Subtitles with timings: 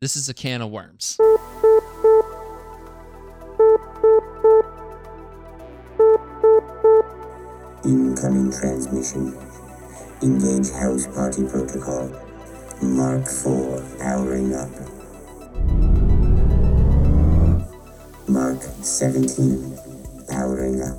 [0.00, 1.18] This is a can of worms.
[7.84, 9.36] Incoming transmission.
[10.22, 12.12] Engage house party protocol.
[12.80, 14.70] Mark 4 powering up.
[18.28, 19.78] Mark 17
[20.28, 20.96] powering up.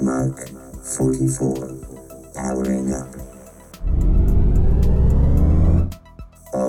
[0.00, 0.48] Mark
[0.82, 3.25] 44 powering up.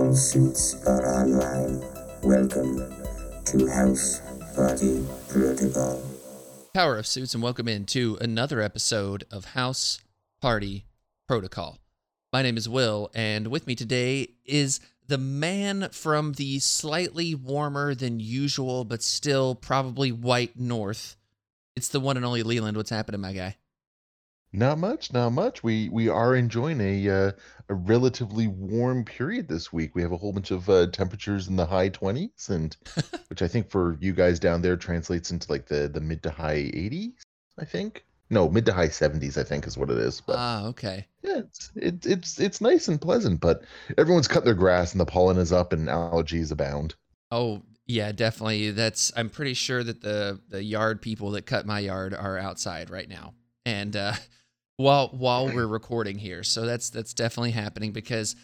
[0.08, 1.84] All suits are online.
[2.24, 2.78] Welcome
[3.44, 4.22] to House
[4.56, 6.02] Party Protocol.
[6.74, 10.00] Power of Suits, and welcome in to another episode of House
[10.40, 10.86] Party
[11.28, 11.80] Protocol.
[12.32, 17.94] My name is Will, and with me today is the man from the slightly warmer
[17.94, 21.18] than usual, but still probably white north.
[21.76, 22.78] It's the one and only Leland.
[22.78, 23.58] What's happening, my guy?
[24.58, 25.64] Not much, not much.
[25.64, 27.32] We we are enjoying a uh,
[27.70, 29.94] a relatively warm period this week.
[29.94, 32.76] We have a whole bunch of uh, temperatures in the high 20s, and
[33.30, 36.32] which I think for you guys down there translates into like the the mid to
[36.32, 37.14] high 80s.
[37.60, 39.38] I think no mid to high 70s.
[39.38, 40.22] I think is what it is.
[40.22, 41.06] But Ah, okay.
[41.22, 43.40] yeah, it's it, it's it's nice and pleasant.
[43.40, 43.62] But
[43.96, 46.96] everyone's cut their grass, and the pollen is up, and allergies abound.
[47.30, 48.72] Oh, yeah, definitely.
[48.72, 52.90] That's I'm pretty sure that the the yard people that cut my yard are outside
[52.90, 53.36] right now.
[53.68, 54.14] And uh
[54.78, 56.44] while while we're recording here.
[56.44, 58.36] So that's that's definitely happening because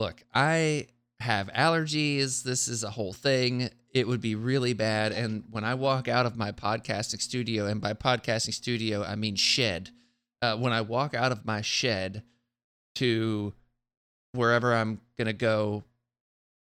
[0.00, 0.88] look, I
[1.20, 2.42] have allergies.
[2.42, 3.70] This is a whole thing.
[3.94, 7.80] It would be really bad and when I walk out of my podcasting studio and
[7.80, 9.90] by podcasting studio I mean shed.
[10.40, 12.24] Uh, when I walk out of my shed
[12.96, 13.52] to
[14.32, 15.84] wherever I'm to go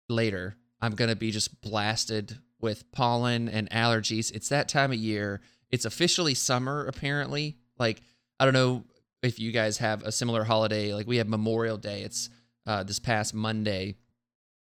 [0.08, 4.32] later, I'm to be just blasted with pollen and allergies.
[4.32, 5.42] It's that time of year.
[5.72, 7.58] It's officially summer, apparently.
[7.80, 8.02] Like,
[8.40, 8.84] I don't know
[9.22, 10.94] if you guys have a similar holiday.
[10.94, 12.02] Like, we have Memorial Day.
[12.02, 12.30] It's
[12.66, 13.96] uh, this past Monday,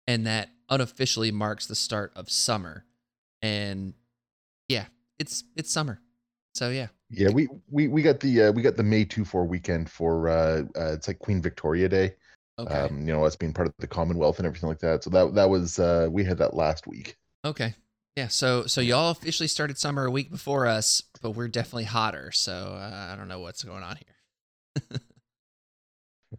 [0.06, 2.84] and that unofficially marks the start of summer.
[3.42, 3.94] And
[4.68, 4.86] yeah,
[5.18, 6.00] it's it's summer.
[6.54, 6.88] So yeah.
[7.10, 10.28] Yeah, we we we got the uh, we got the May two four weekend for
[10.28, 12.14] uh, uh it's like Queen Victoria Day.
[12.58, 12.74] Okay.
[12.74, 15.04] um, you know, us being part of the Commonwealth and everything like that.
[15.04, 17.16] So that that was uh, we had that last week.
[17.44, 17.74] Okay.
[18.16, 18.28] Yeah.
[18.28, 22.32] So so y'all officially started summer a week before us, but we're definitely hotter.
[22.32, 24.17] So uh, I don't know what's going on here.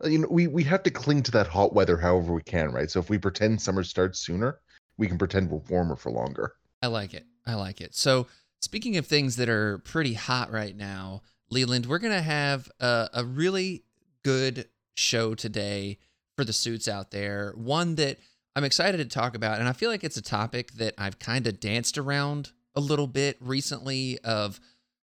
[0.03, 2.91] You know, we we have to cling to that hot weather however we can, right?
[2.91, 4.59] So if we pretend summer starts sooner,
[4.97, 6.53] we can pretend we're warmer for longer.
[6.83, 7.25] I like it.
[7.47, 7.95] I like it.
[7.95, 8.27] So,
[8.61, 13.25] speaking of things that are pretty hot right now, Leland, we're to have a, a
[13.25, 13.83] really
[14.23, 15.97] good show today
[16.35, 17.53] for the suits out there.
[17.55, 18.19] One that
[18.55, 19.59] I'm excited to talk about.
[19.59, 23.07] And I feel like it's a topic that I've kind of danced around a little
[23.07, 24.59] bit recently of,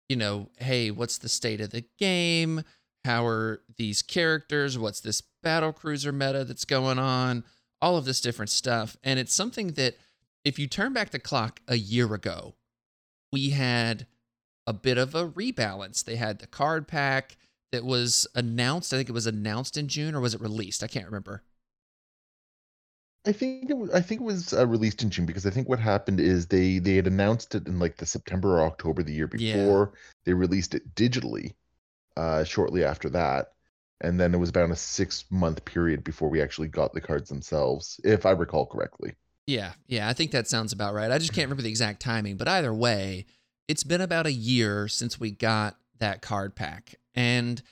[0.09, 2.63] you know, hey, what's the state of the game?
[3.05, 4.79] How are these characters?
[4.79, 7.45] What's this battle cruiser meta that's going on?
[7.81, 8.97] All of this different stuff.
[9.03, 9.97] And it's something that
[10.45, 12.55] if you turn back the clock a year ago,
[13.33, 14.07] we had
[14.67, 16.05] a bit of a rebalance.
[16.05, 17.37] They had the card pack
[17.73, 18.93] that was announced.
[18.93, 20.85] I think it was announced in June or was it released?
[20.85, 21.43] I can't remember.
[23.25, 25.69] I think it was, I think it was uh, released in June because I think
[25.69, 29.13] what happened is they they had announced it in like the September or October the
[29.13, 29.55] year Yeah.
[29.57, 29.93] before.
[30.25, 31.55] They released it digitally
[32.17, 33.53] uh, shortly after that,
[34.01, 37.29] and then it was about a six month period before we actually got the cards
[37.29, 39.15] themselves, if I recall correctly.
[39.47, 41.11] Yeah, yeah, I think that sounds about right.
[41.11, 43.27] I just can't remember the exact timing, but either way,
[43.69, 46.97] it's been about a year since we got that card pack.
[47.15, 47.63] And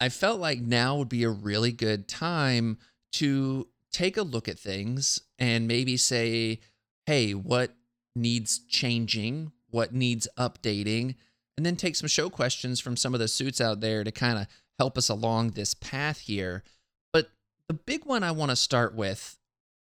[0.00, 2.78] I felt like now would be a really good time
[3.12, 6.60] to take a look at things and maybe say,
[7.06, 7.74] hey, what
[8.16, 9.52] needs changing?
[9.70, 11.16] What needs updating?
[11.56, 14.38] And then take some show questions from some of the suits out there to kind
[14.38, 14.46] of
[14.78, 16.64] help us along this path here.
[17.12, 17.30] But
[17.68, 19.38] the big one I want to start with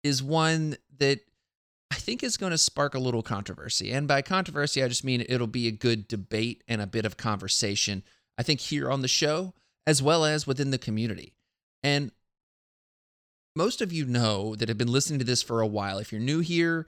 [0.03, 1.21] is one that
[1.91, 3.93] I think is going to spark a little controversy.
[3.93, 7.17] And by controversy, I just mean it'll be a good debate and a bit of
[7.17, 8.05] conversation,
[8.39, 9.55] I think, here on the show,
[9.87, 11.35] as well as within the community.
[11.83, 12.13] And
[13.57, 15.99] most of you know that have been listening to this for a while.
[15.99, 16.87] If you're new here,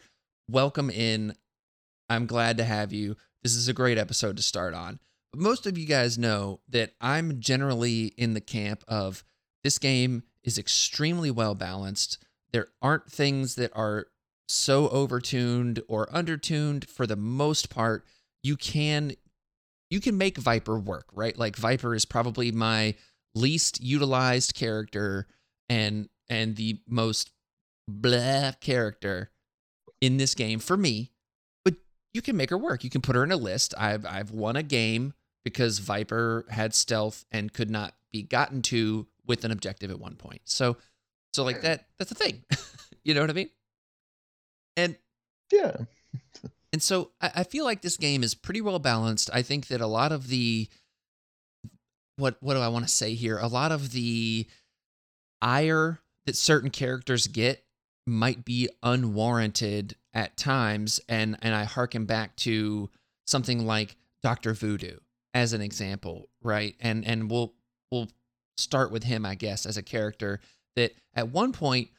[0.48, 1.34] welcome in.
[2.08, 3.16] I'm glad to have you.
[3.42, 5.00] This is a great episode to start on.
[5.32, 9.24] But most of you guys know that I'm generally in the camp of
[9.64, 12.18] this game is extremely well balanced.
[12.52, 14.06] There aren't things that are
[14.48, 18.04] so overtuned or undertuned for the most part.
[18.42, 19.14] You can
[19.90, 21.36] you can make Viper work, right?
[21.36, 22.94] Like Viper is probably my
[23.34, 25.26] least utilized character
[25.68, 27.30] and and the most
[27.88, 29.30] blah character
[30.00, 31.10] in this game for me.
[32.14, 32.84] You can make her work.
[32.84, 33.74] You can put her in a list.
[33.78, 35.14] I've I've won a game
[35.44, 40.16] because Viper had stealth and could not be gotten to with an objective at one
[40.16, 40.42] point.
[40.44, 40.76] So
[41.32, 42.44] So like that that's a thing.
[43.04, 43.50] you know what I mean?
[44.76, 44.96] And
[45.50, 45.76] Yeah.
[46.72, 49.30] and so I, I feel like this game is pretty well balanced.
[49.32, 50.68] I think that a lot of the
[52.16, 53.38] what what do I want to say here?
[53.38, 54.46] A lot of the
[55.40, 57.64] ire that certain characters get
[58.06, 62.90] might be unwarranted at times, and and I harken back to
[63.26, 64.99] something like Doctor Voodoo
[65.34, 66.75] as an example, right?
[66.81, 67.54] And and we'll
[67.90, 68.08] we'll
[68.56, 70.40] start with him, I guess, as a character
[70.76, 71.90] that at one point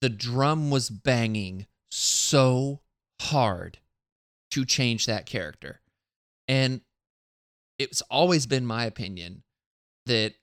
[0.00, 2.80] the drum was banging so
[3.20, 3.78] hard
[4.50, 5.80] to change that character.
[6.48, 6.80] And
[7.78, 9.42] it's always been my opinion
[10.06, 10.34] that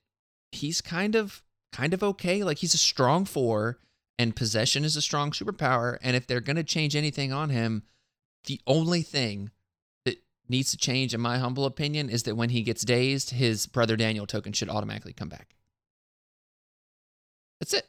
[0.50, 1.42] he's kind of
[1.72, 2.42] kind of okay.
[2.42, 3.78] Like he's a strong four
[4.20, 5.96] and possession is a strong superpower.
[6.02, 7.84] And if they're gonna change anything on him,
[8.44, 9.50] the only thing
[10.04, 13.66] that needs to change, in my humble opinion, is that when he gets dazed, his
[13.66, 15.56] brother Daniel token should automatically come back.
[17.60, 17.88] That's it.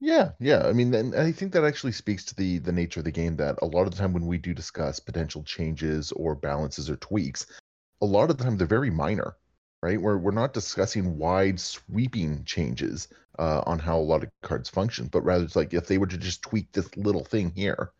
[0.00, 0.66] Yeah, yeah.
[0.66, 3.36] I mean, and I think that actually speaks to the the nature of the game
[3.36, 6.96] that a lot of the time when we do discuss potential changes or balances or
[6.96, 7.46] tweaks,
[8.02, 9.34] a lot of the time they're very minor,
[9.82, 10.00] right?
[10.00, 13.08] We're we're not discussing wide sweeping changes
[13.38, 16.06] uh, on how a lot of cards function, but rather it's like if they were
[16.06, 17.92] to just tweak this little thing here,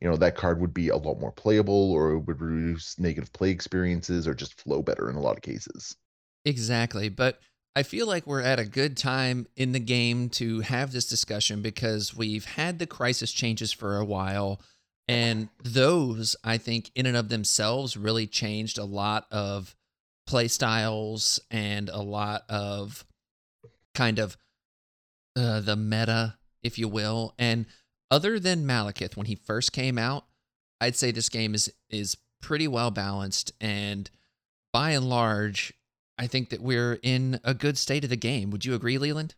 [0.00, 3.50] you know, that card would be a lot more playable or would reduce negative play
[3.50, 5.96] experiences or just flow better in a lot of cases.
[6.44, 7.08] Exactly.
[7.08, 7.38] But
[7.74, 11.62] I feel like we're at a good time in the game to have this discussion
[11.62, 14.60] because we've had the crisis changes for a while.
[15.08, 19.74] And those, I think, in and of themselves, really changed a lot of
[20.26, 23.04] play styles and a lot of
[23.94, 24.36] kind of
[25.36, 27.34] uh, the meta, if you will.
[27.38, 27.66] And
[28.10, 30.26] other than Malekith, when he first came out,
[30.80, 34.10] I'd say this game is is pretty well balanced and
[34.72, 35.72] by and large
[36.18, 38.50] I think that we're in a good state of the game.
[38.50, 39.34] Would you agree, Leland?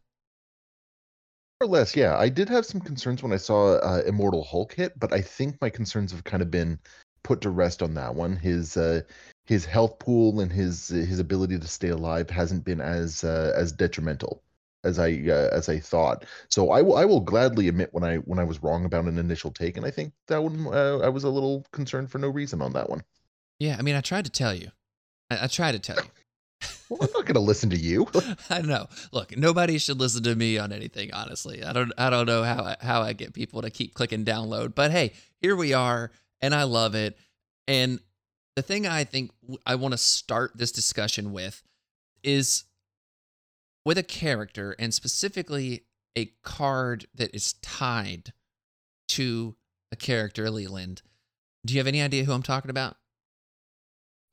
[1.60, 2.18] More or less, yeah.
[2.18, 5.58] I did have some concerns when I saw uh, Immortal Hulk hit, but I think
[5.60, 6.78] my concerns have kind of been
[7.22, 8.36] put to rest on that one.
[8.36, 9.02] His uh,
[9.44, 13.72] his health pool and his his ability to stay alive hasn't been as uh, as
[13.72, 14.42] detrimental
[14.84, 16.24] as I uh, as I thought.
[16.48, 19.18] So I will I will gladly admit when I when I was wrong about an
[19.18, 22.28] initial take, and I think that one uh, I was a little concerned for no
[22.28, 23.02] reason on that one.
[23.58, 24.70] Yeah, I mean, I tried to tell you.
[25.30, 26.10] I, I tried to tell you.
[26.90, 28.06] Well, I'm not going to listen to you.
[28.50, 28.88] I know.
[29.10, 31.12] Look, nobody should listen to me on anything.
[31.14, 31.92] Honestly, I don't.
[31.96, 34.74] I don't know how I, how I get people to keep clicking download.
[34.74, 36.10] But hey, here we are,
[36.42, 37.16] and I love it.
[37.66, 38.00] And
[38.56, 39.32] the thing I think
[39.66, 41.62] I want to start this discussion with
[42.22, 42.64] is
[43.84, 45.84] with a character, and specifically
[46.16, 48.32] a card that is tied
[49.08, 49.56] to
[49.92, 51.02] a character, Leland.
[51.66, 52.96] Do you have any idea who I'm talking about?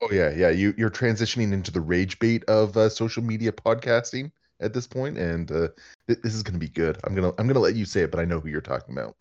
[0.00, 0.50] Oh yeah, yeah.
[0.50, 5.18] You you're transitioning into the rage bait of uh, social media podcasting at this point,
[5.18, 5.68] and uh,
[6.08, 6.98] th- this is going to be good.
[7.04, 9.16] I'm gonna I'm gonna let you say it, but I know who you're talking about.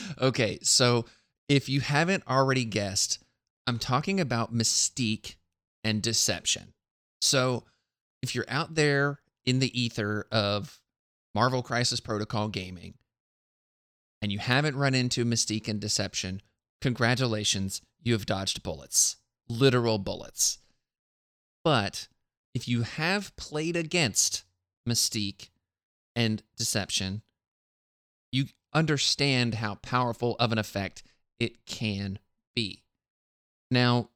[0.20, 1.06] okay, so
[1.48, 3.18] if you haven't already guessed,
[3.66, 5.36] I'm talking about mystique
[5.84, 6.72] and deception.
[7.20, 7.64] So
[8.22, 10.80] if you're out there in the ether of
[11.34, 12.94] Marvel Crisis Protocol gaming
[14.20, 16.42] and you haven't run into mystique and deception,
[16.80, 19.16] congratulations, you have dodged bullets
[19.50, 20.58] literal bullets.
[21.64, 22.08] But
[22.54, 24.44] if you have played against
[24.88, 25.50] Mystique
[26.16, 27.22] and Deception,
[28.32, 31.02] you understand how powerful of an effect
[31.38, 32.18] it can
[32.54, 32.84] be.
[33.70, 34.10] Now,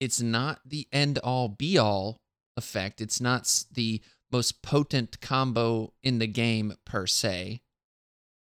[0.00, 2.20] it's not the end all be all
[2.56, 4.00] effect, it's not the
[4.30, 7.62] most potent combo in the game per se,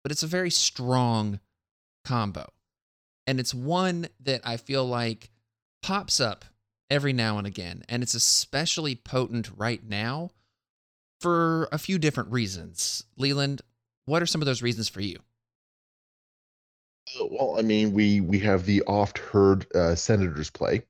[0.04, 1.40] but it's a very strong
[2.04, 2.50] combo.
[3.28, 5.32] And it's one that I feel like
[5.82, 6.46] pops up
[6.90, 10.30] every now and again, and it's especially potent right now
[11.20, 13.04] for a few different reasons.
[13.18, 13.62] Leland,
[14.06, 15.20] what are some of those reasons for you?
[17.20, 20.84] Uh, well, I mean, we we have the oft heard uh, senators play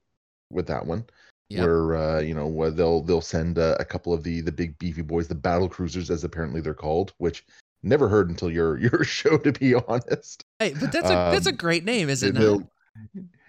[0.49, 1.05] with that one,
[1.49, 1.65] yep.
[1.65, 4.77] where uh, you know where they'll they'll send uh, a couple of the the big
[4.79, 7.45] beefy boys, the battle cruisers as apparently they're called, which
[7.83, 10.43] never heard until your your show to be honest.
[10.59, 12.61] Hey, but that's a um, that's a um, great name, is it not?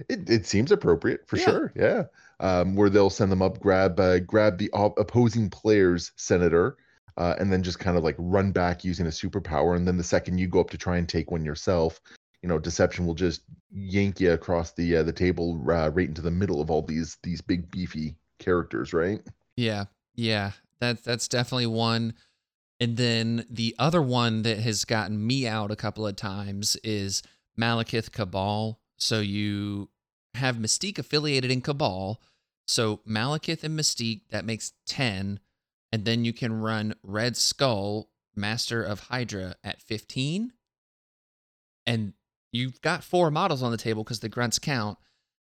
[0.08, 1.44] It, it seems appropriate for yeah.
[1.44, 1.72] sure.
[1.76, 2.04] Yeah.
[2.40, 6.76] Um, where they'll send them up, grab uh, grab the op- opposing player's senator,
[7.16, 9.76] uh, and then just kind of like run back using a superpower.
[9.76, 12.00] And then the second you go up to try and take one yourself,
[12.46, 16.22] you know, deception will just yank you across the uh, the table uh, right into
[16.22, 19.20] the middle of all these these big beefy characters, right?
[19.56, 20.52] Yeah, yeah.
[20.78, 22.14] That that's definitely one.
[22.78, 27.22] And then the other one that has gotten me out a couple of times is
[27.58, 29.88] Malekith Cabal so you
[30.34, 32.20] have Mystique affiliated in Cabal.
[32.68, 35.40] So Malekith and Mystique, that makes 10.
[35.92, 40.52] And then you can run Red Skull Master of Hydra at 15,
[41.86, 42.12] and
[42.52, 44.98] you've got four models on the table because the grunts count,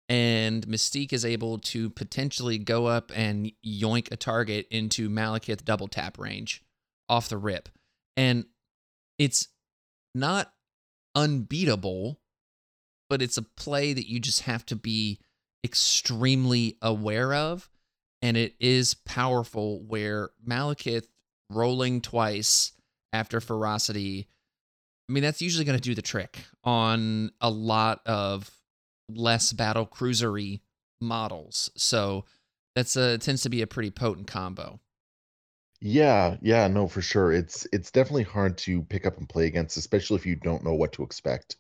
[0.07, 5.87] and Mystique is able to potentially go up and yoink a target into Malekith double
[5.87, 6.63] tap range
[7.09, 7.69] off the rip.
[8.15, 8.45] And
[9.17, 9.47] it's
[10.13, 10.51] not
[11.15, 12.19] unbeatable,
[13.09, 15.19] but it's a play that you just have to be
[15.63, 17.69] extremely aware of.
[18.21, 21.07] And it is powerful where Malekith
[21.51, 22.73] rolling twice
[23.13, 24.27] after ferocity.
[25.07, 28.49] I mean, that's usually going to do the trick on a lot of
[29.09, 30.61] less battle cruisery
[30.99, 31.69] models.
[31.75, 32.25] So
[32.75, 34.79] that's a tends to be a pretty potent combo.
[35.81, 37.31] Yeah, yeah, no, for sure.
[37.31, 40.73] It's it's definitely hard to pick up and play against, especially if you don't know
[40.73, 41.57] what to expect.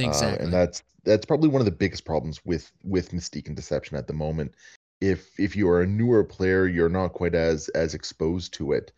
[0.00, 0.44] Uh, Exactly.
[0.44, 4.06] and that's that's probably one of the biggest problems with with Mystique and Deception at
[4.06, 4.54] the moment.
[5.00, 8.92] If if you are a newer player, you're not quite as as exposed to it.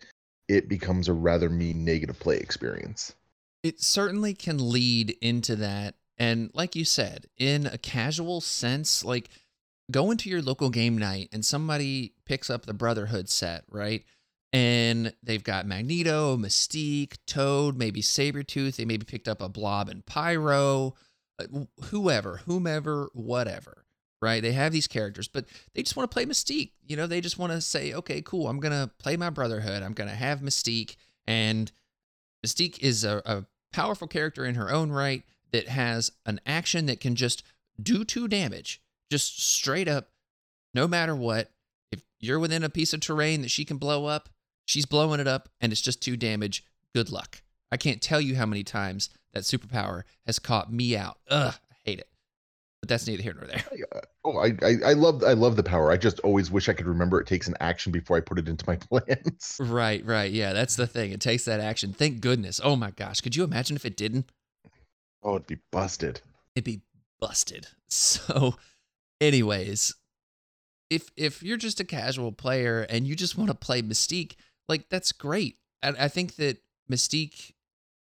[0.49, 3.15] It becomes a rather mean negative play experience.
[3.65, 5.95] It certainly can lead into that.
[6.19, 9.31] And like you said, in a casual sense, like
[9.91, 14.05] go into your local game night and somebody picks up the Brotherhood set, right?
[14.53, 18.77] And they've got Magneto, Mystique, Toad, maybe Sabretooth.
[18.77, 20.95] They maybe picked up a Blob and Pyro,
[21.41, 23.87] uh, whoever, whomever, whatever,
[24.23, 24.43] right?
[24.43, 26.73] They have these characters, but they just want to play Mystique.
[26.87, 29.83] You know, they just want to say, okay, cool, I'm going to play my Brotherhood.
[29.83, 30.97] I'm going to have Mystique.
[31.27, 31.73] And
[32.47, 33.45] Mystique is a, a
[33.75, 37.43] powerful character in her own right that has an action that can just
[37.83, 40.11] do two damage, just straight up,
[40.73, 41.51] no matter what.
[41.91, 44.29] If you're within a piece of terrain that she can blow up,
[44.65, 46.65] she's blowing it up and it's just two damage.
[46.95, 47.43] Good luck.
[47.73, 51.19] I can't tell you how many times that superpower has caught me out.
[51.29, 52.09] Ugh, I hate it.
[52.85, 53.65] But that's neither here nor there.
[53.95, 55.91] Uh, oh, I, I I love I love the power.
[55.91, 58.47] I just always wish I could remember it takes an action before I put it
[58.47, 59.57] into my plans.
[59.59, 60.31] Right, right.
[60.31, 61.11] Yeah, that's the thing.
[61.13, 61.95] It takes that action.
[61.95, 62.61] Thank goodness.
[62.63, 63.23] Oh my gosh.
[63.23, 64.29] Could you imagine if it didn't?
[65.23, 66.21] Oh, it'd be busted.
[66.55, 66.83] it'd be
[67.21, 67.69] busted.
[67.89, 68.57] So,
[69.19, 69.95] anyways,
[70.91, 74.35] if if you're just a casual player and you just want to play Mystique,
[74.69, 75.57] like that's great.
[75.83, 76.59] I, I think that
[76.91, 77.53] Mystique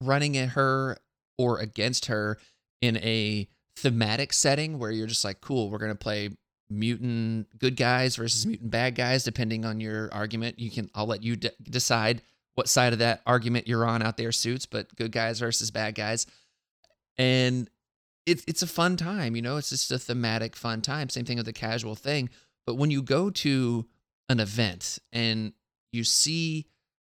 [0.01, 0.97] running at her
[1.37, 2.39] or against her
[2.81, 6.29] in a thematic setting where you're just like, cool, we're gonna play
[6.69, 10.59] mutant good guys versus mutant bad guys, depending on your argument.
[10.59, 12.21] You can, I'll let you de- decide
[12.55, 15.95] what side of that argument you're on out there suits, but good guys versus bad
[15.95, 16.25] guys.
[17.17, 17.69] And
[18.25, 19.57] it's it's a fun time, you know.
[19.57, 21.09] It's just a thematic fun time.
[21.09, 22.29] Same thing with the casual thing.
[22.65, 23.85] But when you go to
[24.29, 25.53] an event and
[25.91, 26.67] you see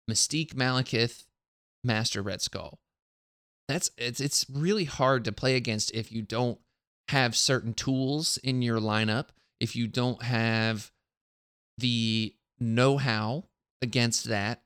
[0.10, 1.26] Mystique Malekith,
[1.84, 2.80] Master Red Skull,
[3.68, 6.60] that's it's it's really hard to play against if you don't
[7.10, 9.28] have certain tools in your lineup,
[9.60, 10.92] if you don't have
[11.78, 13.44] the know-how
[13.82, 14.62] against that.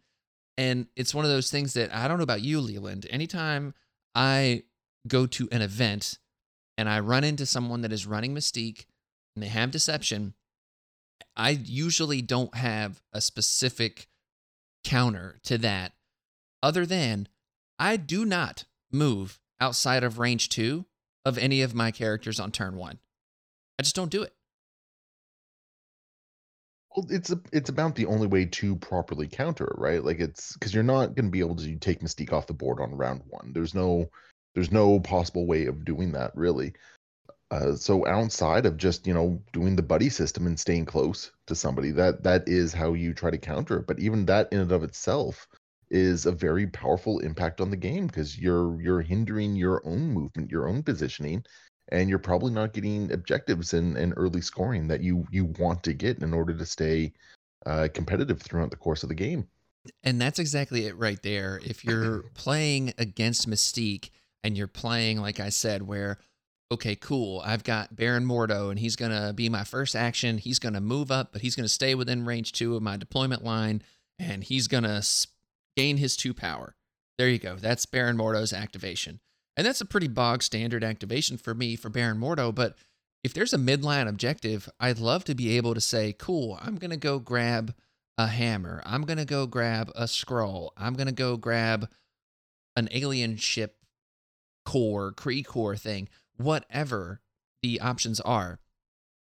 [0.58, 3.08] And it's one of those things that I don't know about you, Leland.
[3.10, 3.74] Anytime
[4.14, 4.64] I
[5.08, 6.20] go to an event
[6.78, 8.86] and I run into someone that is running Mystique
[9.36, 10.34] and they have deception,
[11.36, 14.08] I usually don't have a specific
[14.84, 15.94] counter to that
[16.62, 17.28] other than
[17.78, 20.86] I do not move outside of range two
[21.26, 23.00] of any of my characters on turn one.
[23.78, 24.34] I just don't do it.
[26.96, 30.04] Well, it's a, it's about the only way to properly counter it, right?
[30.04, 32.82] Like it's because you're not going to be able to take Mystique off the board
[32.82, 33.52] on round one.
[33.54, 34.10] There's no
[34.56, 36.74] there's no possible way of doing that really.
[37.52, 41.56] Uh, so outside of just you know doing the buddy system and staying close to
[41.56, 43.88] somebody, that that is how you try to counter it.
[43.88, 45.48] But even that in and of itself
[45.92, 50.52] is a very powerful impact on the game because you're you're hindering your own movement,
[50.52, 51.44] your own positioning,
[51.92, 55.94] and you're probably not getting objectives and, and early scoring that you you want to
[55.94, 57.12] get in order to stay
[57.66, 59.48] uh, competitive throughout the course of the game.
[60.04, 61.60] And that's exactly it right there.
[61.64, 64.10] If you're playing against Mystique
[64.44, 66.20] and you're playing, like I said, where,
[66.72, 70.38] okay, cool, I've got Baron Mordo and he's going to be my first action.
[70.38, 72.98] He's going to move up, but he's going to stay within range two of my
[72.98, 73.82] deployment line
[74.18, 75.02] and he's going to
[75.80, 76.76] gain his two power.
[77.18, 77.56] There you go.
[77.56, 79.22] That's Baron Mordo's activation.
[79.56, 82.54] And that's a pretty bog standard activation for me for Baron Mordo.
[82.54, 82.76] But
[83.24, 86.92] if there's a midline objective, I'd love to be able to say, cool, I'm going
[86.92, 87.74] to go grab
[88.18, 88.82] a hammer.
[88.86, 90.74] I'm going to go grab a scroll.
[90.78, 91.90] I'm going to go grab
[92.76, 93.78] an alien ship
[94.66, 97.22] core, Kree core thing, whatever
[97.62, 98.60] the options are.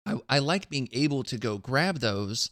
[0.05, 2.51] I, I like being able to go grab those.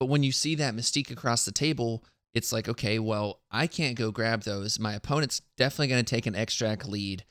[0.00, 3.96] But when you see that mystique across the table, it's like, okay, well, I can't
[3.96, 4.78] go grab those.
[4.78, 7.24] My opponent's definitely going to take an extract lead.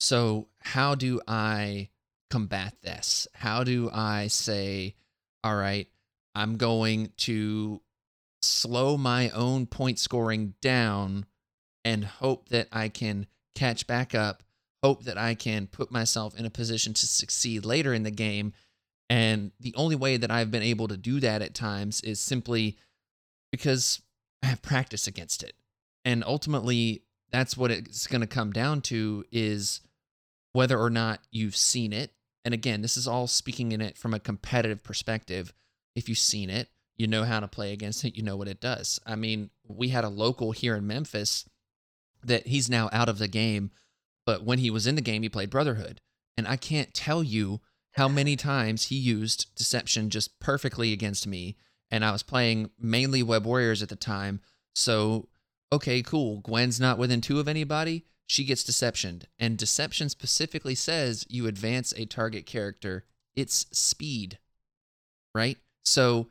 [0.00, 1.90] So, how do I
[2.30, 3.26] combat this?
[3.34, 4.94] How do I say,
[5.44, 5.88] all right,
[6.34, 7.80] I'm going to
[8.42, 11.26] slow my own point scoring down
[11.84, 14.42] and hope that I can catch back up,
[14.82, 18.52] hope that I can put myself in a position to succeed later in the game.
[19.08, 22.76] And the only way that I've been able to do that at times is simply
[23.50, 24.02] because
[24.46, 25.54] have practice against it.
[26.04, 29.80] And ultimately, that's what it's going to come down to is
[30.52, 32.12] whether or not you've seen it.
[32.44, 35.52] And again, this is all speaking in it from a competitive perspective.
[35.94, 38.60] If you've seen it, you know how to play against it, you know what it
[38.60, 38.98] does.
[39.06, 41.48] I mean, we had a local here in Memphis
[42.24, 43.70] that he's now out of the game,
[44.24, 46.00] but when he was in the game, he played Brotherhood.
[46.36, 47.60] And I can't tell you
[47.92, 51.56] how many times he used deception just perfectly against me.
[51.90, 54.40] And I was playing mainly Web Warriors at the time.
[54.74, 55.28] So,
[55.72, 56.40] okay, cool.
[56.40, 58.04] Gwen's not within two of anybody.
[58.26, 59.26] She gets deceptioned.
[59.38, 64.38] And deception specifically says you advance a target character, its speed,
[65.34, 65.58] right?
[65.84, 66.28] So,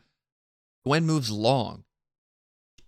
[0.85, 1.83] Gwen moves long.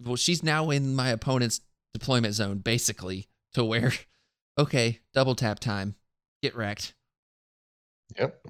[0.04, 1.62] Well, she's now in my opponent's
[1.94, 3.94] deployment zone, basically, to where,
[4.58, 5.96] okay, double tap time,
[6.44, 6.94] get wrecked.
[8.18, 8.46] Yep.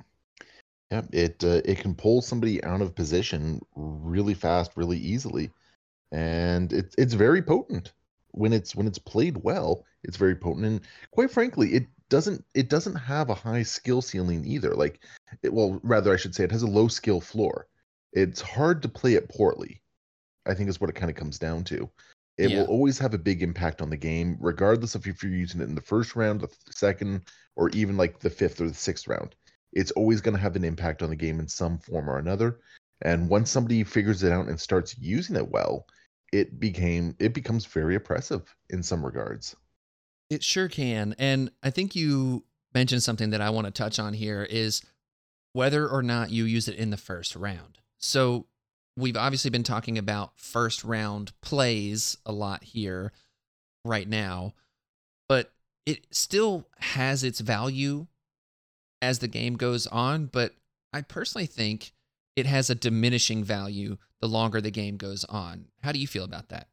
[0.91, 1.05] Yep.
[1.11, 5.51] It uh, it can pull somebody out of position really fast, really easily,
[6.11, 7.93] and it's it's very potent
[8.31, 9.85] when it's when it's played well.
[10.03, 14.45] It's very potent, and quite frankly, it doesn't it doesn't have a high skill ceiling
[14.45, 14.73] either.
[14.75, 15.03] Like,
[15.43, 17.67] it, well, rather I should say, it has a low skill floor
[18.13, 19.81] it's hard to play it poorly.
[20.45, 21.89] I think is what it kind of comes down to.
[22.37, 22.61] It Yeah.
[22.61, 25.65] will always have a big impact on the game, regardless of if you're using it
[25.65, 27.23] in the first round, the second,
[27.55, 29.35] or even like the fifth or the sixth round.
[29.77, 32.59] It's always going to have an impact on the game in some form or another.
[33.03, 35.85] And once somebody figures it out and starts using it well,
[36.33, 39.55] it became it becomes very oppressive in some regards.
[40.29, 41.15] It sure can.
[41.19, 42.43] And I think you
[42.73, 44.81] mentioned something that I want to touch on here is
[45.53, 47.77] whether or not you use it in the first round.
[47.99, 48.47] So
[48.97, 53.13] we've obviously been talking about first round plays a lot here
[53.85, 54.53] right now,
[55.29, 55.53] but
[55.85, 58.07] it still has its value
[59.01, 60.25] as the game goes on.
[60.27, 60.53] But
[60.93, 61.93] I personally think
[62.35, 65.65] it has a diminishing value the longer the game goes on.
[65.81, 66.67] How do you feel about that?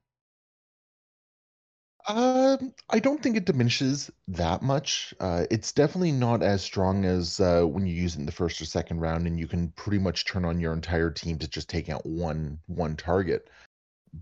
[2.07, 5.15] Um, I don't think it diminishes that much.
[5.21, 8.61] Uh, it's definitely not as strong as uh, when you use it in the first
[8.61, 11.69] or second round, and you can pretty much turn on your entire team to just
[11.71, 13.49] take out one one target.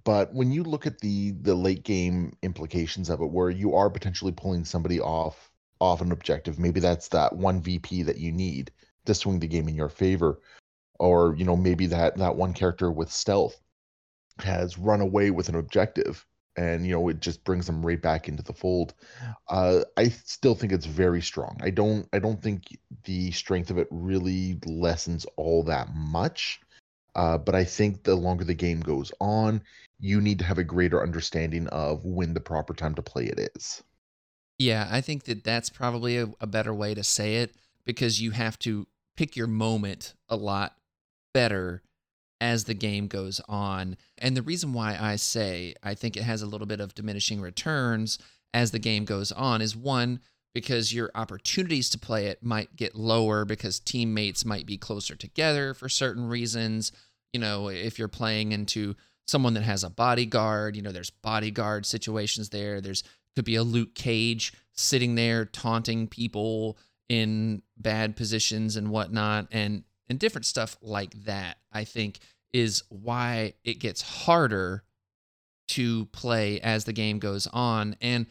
[0.04, 3.90] But when you look at the the late game implications of it, where you are
[3.90, 5.51] potentially pulling somebody off
[5.82, 8.70] off an objective, maybe that's that one VP that you need
[9.04, 10.40] to swing the game in your favor,
[11.00, 13.60] or you know maybe that that one character with stealth
[14.38, 16.24] has run away with an objective
[16.56, 18.94] and you know it just brings them right back into the fold.
[19.48, 21.58] Uh i still think it's very strong.
[21.62, 26.60] I don't i don't think the strength of it really lessens all that much
[27.14, 29.62] uh but i think the longer the game goes on
[29.98, 33.50] you need to have a greater understanding of when the proper time to play it
[33.56, 33.82] is
[34.62, 37.52] Yeah, I think that that's probably a, a better way to say it
[37.84, 40.76] because you have to pick your moment a lot
[41.34, 41.82] better
[42.40, 43.96] as the game goes on.
[44.18, 47.40] And the reason why I say I think it has a little bit of diminishing
[47.40, 48.20] returns
[48.54, 50.20] as the game goes on is one,
[50.54, 55.74] because your opportunities to play it might get lower because teammates might be closer together
[55.74, 56.92] for certain reasons.
[57.32, 58.94] You know, if you're playing into
[59.26, 62.80] someone that has a bodyguard, you know, there's bodyguard situations there.
[62.80, 63.02] There's
[63.34, 69.84] could be a Luke Cage sitting there taunting people in bad positions and whatnot, and
[70.08, 71.58] and different stuff like that.
[71.72, 72.20] I think
[72.52, 74.84] is why it gets harder
[75.68, 78.26] to play as the game goes on, and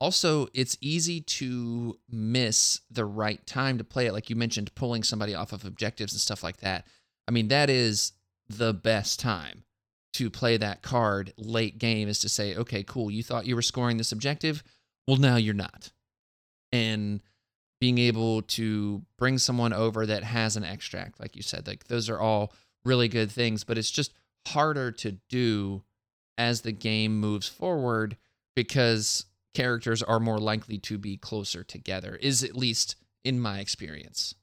[0.00, 4.12] also it's easy to miss the right time to play it.
[4.12, 6.86] Like you mentioned, pulling somebody off of objectives and stuff like that.
[7.26, 8.12] I mean, that is
[8.48, 9.64] the best time
[10.14, 13.62] to play that card late game is to say, okay, cool, you thought you were
[13.62, 14.62] scoring this objective.
[15.06, 15.92] Well, now you're not.
[16.72, 17.20] And
[17.80, 22.08] being able to bring someone over that has an extract, like you said, like those
[22.08, 22.52] are all
[22.84, 24.12] really good things, but it's just
[24.46, 25.82] harder to do
[26.38, 28.16] as the game moves forward
[28.54, 34.34] because characters are more likely to be closer together, is at least in my experience.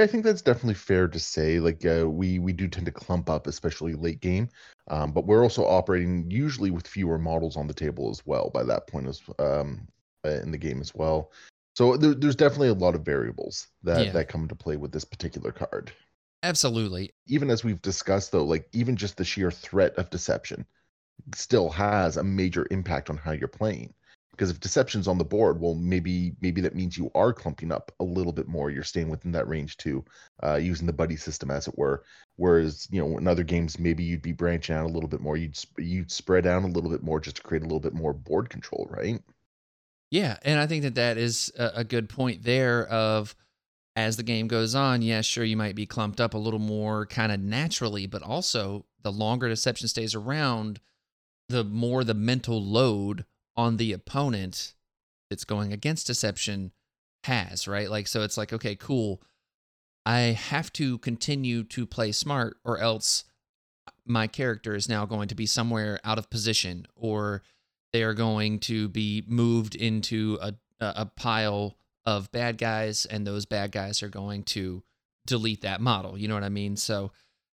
[0.00, 1.60] I think that's definitely fair to say.
[1.60, 4.48] Like uh, we we do tend to clump up, especially late game,
[4.88, 8.50] um, but we're also operating usually with fewer models on the table as well.
[8.50, 9.86] By that point, as um,
[10.24, 11.30] uh, in the game as well.
[11.76, 14.12] So there, there's definitely a lot of variables that Yeah.
[14.12, 15.92] that come into play with this particular card.
[16.42, 17.10] Absolutely.
[17.26, 20.66] Even as we've discussed, though, like even just the sheer threat of deception
[21.34, 23.94] still has a major impact on how you're playing.
[24.36, 27.90] Because if deception's on the board, well, maybe maybe that means you are clumping up
[28.00, 28.70] a little bit more.
[28.70, 30.04] You're staying within that range too,
[30.42, 32.04] uh, using the buddy system as it were.
[32.36, 35.38] Whereas you know in other games maybe you'd be branching out a little bit more.
[35.38, 38.12] You'd you'd spread out a little bit more just to create a little bit more
[38.12, 39.22] board control, right?
[40.10, 42.86] Yeah, and I think that that is a, good point there.
[42.86, 43.34] Of
[43.96, 47.06] as the game goes on, yeah, sure, you might be clumped up a little more
[47.06, 50.80] kind of naturally, but also the longer deception stays around,
[51.48, 53.24] the more the mental load
[53.56, 54.74] on the opponent
[55.30, 56.72] that's going against deception
[57.24, 57.90] has, right?
[57.90, 59.22] Like, so it's like, okay, cool.
[60.04, 63.24] I have to continue to play smart, or else
[64.04, 67.42] my character is now going to be somewhere out of position, or
[67.92, 73.46] they are going to be moved into a, a pile of bad guys, and those
[73.46, 74.84] bad guys are going to
[75.26, 76.16] delete that model.
[76.16, 76.76] You know what I mean?
[76.76, 77.10] So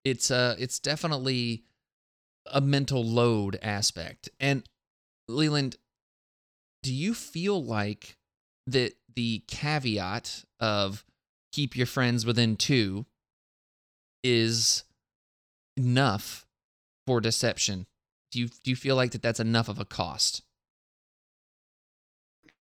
[0.05, 1.65] it's uh it's definitely
[2.51, 4.31] a mental load aspect.
[4.41, 4.67] And
[5.29, 5.77] Leland,
[6.83, 8.17] do you feel like
[8.67, 11.05] that the caveat of
[11.53, 13.07] keep your friends within two
[14.23, 14.85] is
[15.77, 16.47] enough
[17.07, 17.87] for deception?
[18.31, 20.43] Do you do you feel like that that's enough of a cost?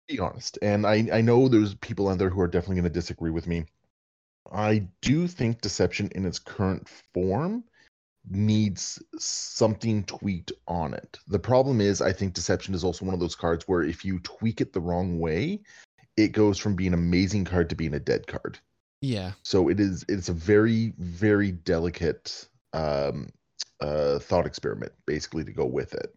[0.07, 2.99] Be honest, and I I know there's people out there who are definitely going to
[2.99, 3.65] disagree with me.
[4.51, 7.63] I do think deception in its current form
[8.29, 11.19] needs something tweaked on it.
[11.27, 14.19] The problem is, I think Deception is also one of those cards where if you
[14.19, 15.61] tweak it the wrong way,
[16.17, 18.59] it goes from being an amazing card to being a dead card.
[19.01, 19.33] Yeah.
[19.43, 20.05] So it is.
[20.07, 23.29] It's a very, very delicate um,
[23.79, 26.15] uh, thought experiment, basically, to go with it.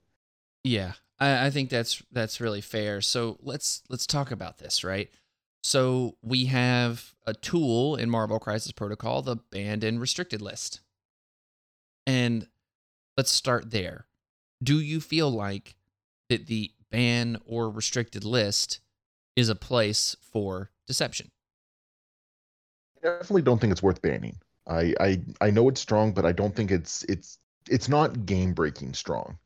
[0.64, 3.00] Yeah, I, I think that's that's really fair.
[3.00, 5.10] So let's let's talk about this, right?
[5.62, 10.80] So we have a tool in Marvel Crisis Protocol, the banned and restricted list.
[12.08, 12.48] And
[13.18, 14.06] let's start there.
[14.62, 15.76] Do you feel like
[16.30, 18.80] that the ban or restricted list
[19.36, 21.30] is a place for deception?
[22.96, 24.38] I definitely don't think it's worth banning.
[24.66, 28.54] I, I I know it's strong, but I don't think it's it's it's not game
[28.54, 29.38] breaking strong.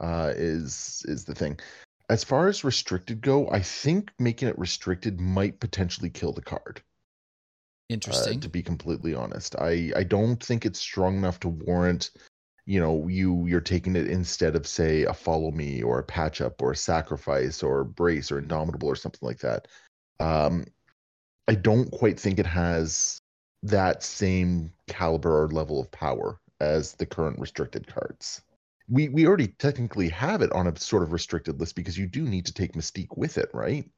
[0.00, 1.60] Uh, is is the thing.
[2.08, 6.80] As far as restricted go, I think making it restricted might potentially kill the card.
[7.88, 8.38] Interesting.
[8.38, 12.10] Uh, to be completely honest, I I don't think it's strong enough to warrant,
[12.66, 16.40] you know, you you're taking it instead of say a follow me or a patch
[16.40, 19.68] up or a sacrifice or brace or indomitable or something like that.
[20.20, 20.66] Um,
[21.48, 23.20] I don't quite think it has
[23.62, 28.42] that same caliber or level of power as the current restricted cards.
[28.88, 32.22] We we already technically have it on a sort of restricted list because you do
[32.22, 33.90] need to take Mystique with it, right?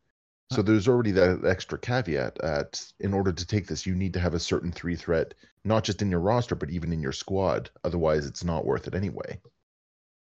[0.51, 4.21] So there's already that extra caveat at in order to take this, you need to
[4.21, 5.35] have a certain three threat,
[5.65, 7.71] not just in your roster, but even in your squad.
[7.85, 9.39] Otherwise, it's not worth it anyway.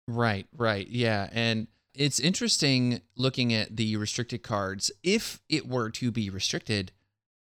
[0.08, 0.88] Right, right.
[0.88, 1.30] Yeah.
[1.32, 4.92] And it's interesting looking at the restricted cards.
[5.02, 6.92] If it were to be restricted,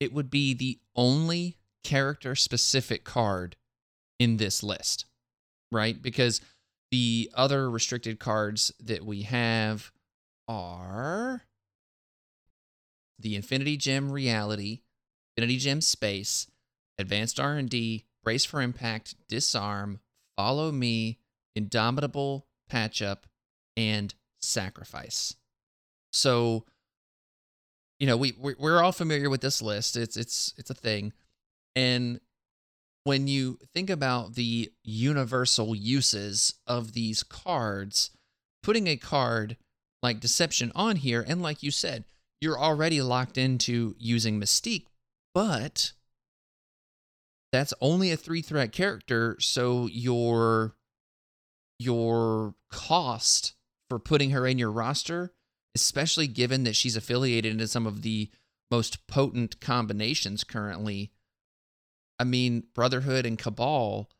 [0.00, 3.56] it would be the only character specific card
[4.18, 5.04] in this list,
[5.70, 6.00] right?
[6.00, 6.40] Because
[6.90, 9.92] the other restricted cards that we have
[10.48, 11.42] are
[13.22, 14.80] the Infinity Gem Reality,
[15.36, 16.46] Infinity Gem Space,
[16.98, 20.00] Advanced R&D, Brace for Impact, Disarm,
[20.36, 21.18] Follow Me,
[21.56, 23.26] Indomitable, Patch Up,
[23.76, 25.34] and Sacrifice.
[26.12, 26.64] So,
[27.98, 29.96] you know, we we're all familiar with this list.
[29.96, 31.12] It's it's it's a thing,
[31.74, 32.20] and
[33.04, 38.10] when you think about the universal uses of these cards,
[38.62, 39.56] putting a card
[40.02, 42.04] like Deception on here, and like you said,
[42.42, 44.86] you're already locked into using Mystique,
[45.32, 45.92] but
[47.52, 50.74] that's only a three threat character, so your
[51.78, 53.54] your cost
[53.88, 55.32] for putting her in your roster,
[55.76, 58.28] especially given that she's affiliated into some of the
[58.72, 61.12] most potent combinations currently.
[62.18, 64.10] I mean, Brotherhood and Cabal,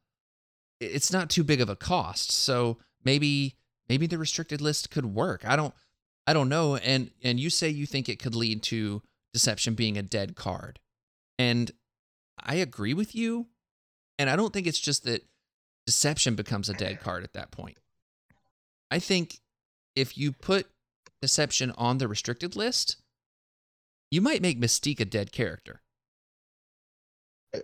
[0.80, 2.30] it's not too big of a cost.
[2.30, 3.56] So maybe
[3.88, 5.44] maybe the restricted list could work.
[5.44, 5.74] I don't
[6.26, 6.76] I don't know.
[6.76, 10.78] And and you say you think it could lead to deception being a dead card.
[11.38, 11.70] And
[12.38, 13.48] I agree with you.
[14.18, 15.24] And I don't think it's just that
[15.86, 17.78] deception becomes a dead card at that point.
[18.90, 19.40] I think
[19.96, 20.66] if you put
[21.20, 22.96] deception on the restricted list,
[24.10, 25.80] you might make Mystique a dead character.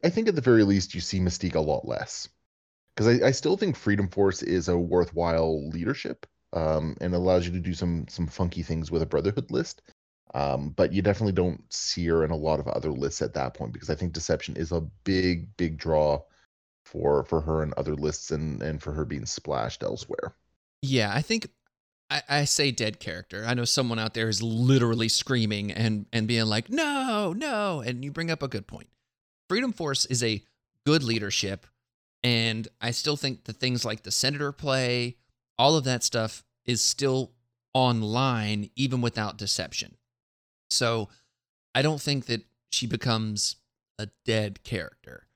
[0.02, 2.28] I think at the very least you see Mystique a lot less.
[2.94, 7.52] Because I, I still think Freedom Force is a worthwhile leadership um, and allows you
[7.52, 9.82] to do some some funky things with a Brotherhood list.
[10.34, 13.54] Um, but you definitely don't see her in a lot of other lists at that
[13.54, 16.20] point because I think Deception is a big big draw
[16.84, 20.34] for for her and other lists and and for her being splashed elsewhere.
[20.82, 21.48] Yeah, I think
[22.10, 23.44] I, I say dead character.
[23.46, 27.80] I know someone out there is literally screaming and and being like, no, no.
[27.80, 28.88] And you bring up a good point.
[29.48, 30.42] Freedom Force is a
[30.84, 31.66] good leadership.
[32.24, 35.16] And I still think the things like the Senator play,
[35.58, 37.32] all of that stuff is still
[37.74, 39.96] online, even without deception.
[40.70, 41.08] So
[41.74, 43.56] I don't think that she becomes
[43.98, 45.26] a dead character.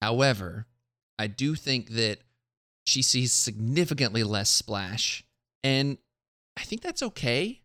[0.00, 0.66] However,
[1.18, 2.18] I do think that
[2.84, 5.24] she sees significantly less splash,
[5.62, 5.98] and
[6.56, 7.60] I think that's okay.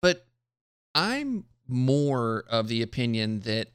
[0.00, 0.26] But
[0.94, 3.68] I'm more of the opinion that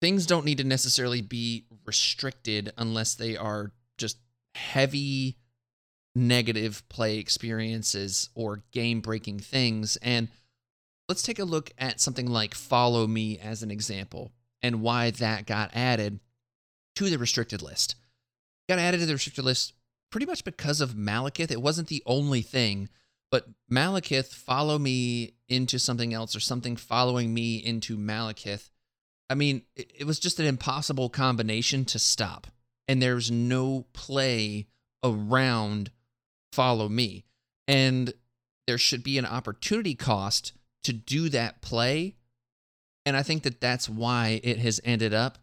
[0.00, 4.18] things don't need to necessarily be restricted unless they are just
[4.54, 5.38] heavy
[6.14, 9.96] negative play experiences or game breaking things.
[9.96, 10.28] And
[11.08, 15.46] let's take a look at something like Follow Me as an example and why that
[15.46, 16.20] got added
[16.96, 17.96] to the restricted list.
[18.68, 19.74] Got added to the restricted list
[20.10, 21.50] pretty much because of Malekith.
[21.50, 22.88] It wasn't the only thing,
[23.30, 28.70] but Malekith follow me into something else or something following me into Malekith.
[29.28, 32.46] I mean, it, it was just an impossible combination to stop.
[32.86, 34.68] And there's no play
[35.02, 35.90] around
[36.54, 37.24] follow me.
[37.66, 38.12] And
[38.66, 40.52] there should be an opportunity cost
[40.84, 42.14] to do that play.
[43.04, 45.38] And I think that that's why it has ended up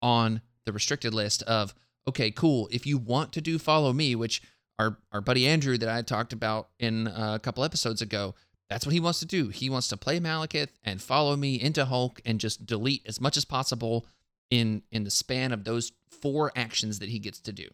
[0.00, 1.74] on the restricted list of,
[2.08, 2.68] okay, cool.
[2.70, 4.42] If you want to do follow me, which
[4.78, 8.34] our, our buddy Andrew that I talked about in uh, a couple episodes ago,
[8.68, 9.48] that's what he wants to do.
[9.48, 13.36] He wants to play Malekith and follow me into Hulk and just delete as much
[13.36, 14.06] as possible
[14.50, 17.68] in in the span of those four actions that he gets to do.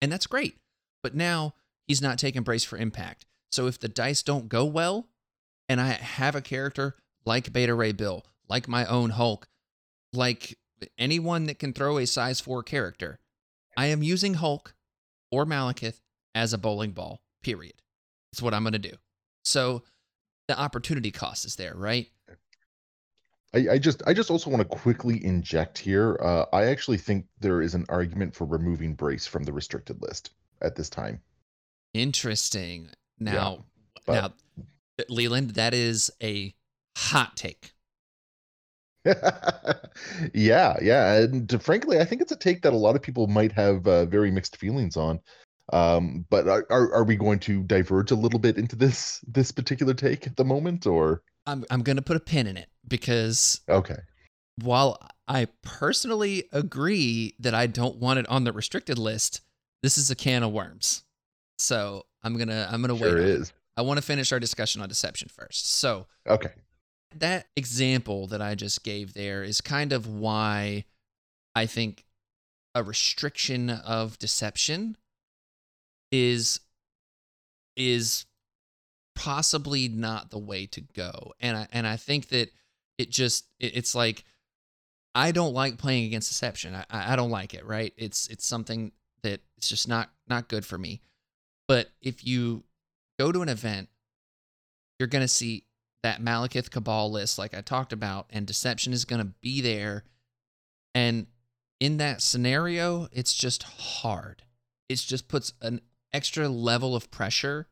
[0.00, 0.56] And that's great.
[1.02, 1.54] But now
[1.86, 3.26] he's not taking brace for impact.
[3.50, 5.08] So if the dice don't go well,
[5.68, 9.48] and I have a character like Beta Ray Bill, like my own Hulk,
[10.12, 10.58] like
[10.98, 13.18] anyone that can throw a size 4 character,
[13.76, 14.74] I am using Hulk
[15.30, 16.00] or Malekith
[16.34, 17.74] as a bowling ball, period.
[18.32, 18.96] It's what I'm going to do.
[19.44, 19.82] So
[20.48, 22.08] the opportunity cost is there, right?
[23.54, 26.18] I, I just I just also want to quickly inject here.
[26.20, 30.30] Uh, I actually think there is an argument for removing Brace from the restricted list
[30.60, 31.20] at this time.
[31.94, 32.90] Interesting.
[33.18, 33.64] Now,
[34.06, 36.54] but- now, Leland, that is a
[36.96, 37.72] hot take.
[40.34, 43.52] yeah, yeah, and frankly, I think it's a take that a lot of people might
[43.52, 45.20] have uh, very mixed feelings on.
[45.72, 49.50] Um, but are, are are we going to diverge a little bit into this this
[49.50, 52.68] particular take at the moment, or I'm I'm going to put a pin in it
[52.88, 53.96] because okay?
[54.56, 59.40] while I personally agree that I don't want it on the restricted list,
[59.82, 61.02] this is a can of worms.
[61.58, 63.26] So I'm gonna I'm gonna Sure wait.
[63.26, 63.52] is.
[63.76, 65.70] I want to finish our discussion on deception first.
[65.72, 66.52] So Okay.
[67.16, 70.84] that example that I just gave there is kind of why
[71.54, 72.04] I think
[72.74, 74.96] a restriction of deception
[76.12, 76.60] is
[77.76, 78.26] is
[79.14, 81.32] possibly not the way to go.
[81.40, 82.50] And I and I think that
[82.98, 84.24] it just it, it's like
[85.14, 86.74] I don't like playing against deception.
[86.74, 87.92] I, I I don't like it, right?
[87.96, 91.00] It's it's something that it's just not not good for me.
[91.68, 92.64] But if you
[93.18, 93.88] go to an event,
[94.98, 95.64] you're gonna see
[96.02, 100.04] that Malekith Cabal list, like I talked about, and deception is gonna be there.
[100.94, 101.26] And
[101.80, 104.42] in that scenario, it's just hard.
[104.88, 105.80] It just puts an
[106.12, 107.68] extra level of pressure.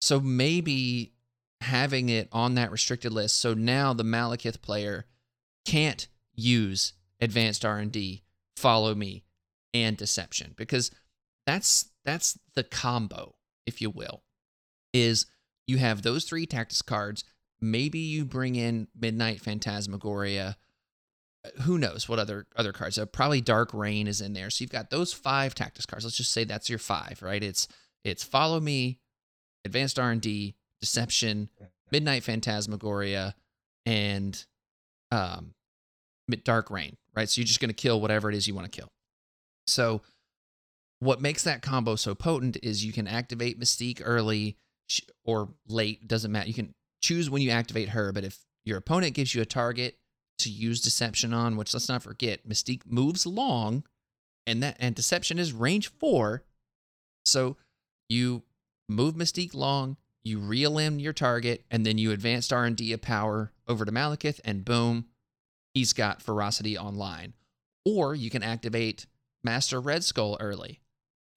[0.00, 1.12] So maybe
[1.60, 5.06] having it on that restricted list, so now the Malekith player
[5.64, 8.22] can't use advanced R&D,
[8.56, 9.22] follow me,
[9.72, 10.90] and deception because
[11.46, 13.34] that's that's the combo,
[13.66, 14.22] if you will.
[14.92, 15.26] Is
[15.66, 17.24] you have those three tactics cards,
[17.60, 20.56] maybe you bring in Midnight Phantasmagoria,
[21.62, 22.98] who knows what other other cards?
[22.98, 24.50] Uh, probably Dark Rain is in there.
[24.50, 26.04] So you've got those five tactics cards.
[26.04, 27.42] Let's just say that's your five, right?
[27.42, 27.68] It's
[28.04, 28.98] it's Follow Me,
[29.64, 31.48] Advanced R and D, Deception,
[31.90, 33.34] Midnight Phantasmagoria,
[33.86, 34.44] and
[35.10, 35.54] um,
[36.44, 37.28] Dark Rain, right?
[37.28, 38.92] So you're just going to kill whatever it is you want to kill.
[39.66, 40.02] So
[41.02, 44.56] what makes that combo so potent is you can activate Mystique early
[45.24, 46.46] or late, doesn't matter.
[46.46, 49.98] You can choose when you activate her, but if your opponent gives you a target
[50.38, 53.82] to use deception on, which let's not forget, Mystique moves long
[54.46, 56.44] and that and deception is range 4.
[57.24, 57.56] So
[58.08, 58.44] you
[58.88, 63.50] move Mystique long, you reel in your target and then you advanced R&D a power
[63.66, 65.06] over to Malekith and boom,
[65.74, 67.32] he's got ferocity online.
[67.84, 69.06] Or you can activate
[69.42, 70.78] Master Red Skull early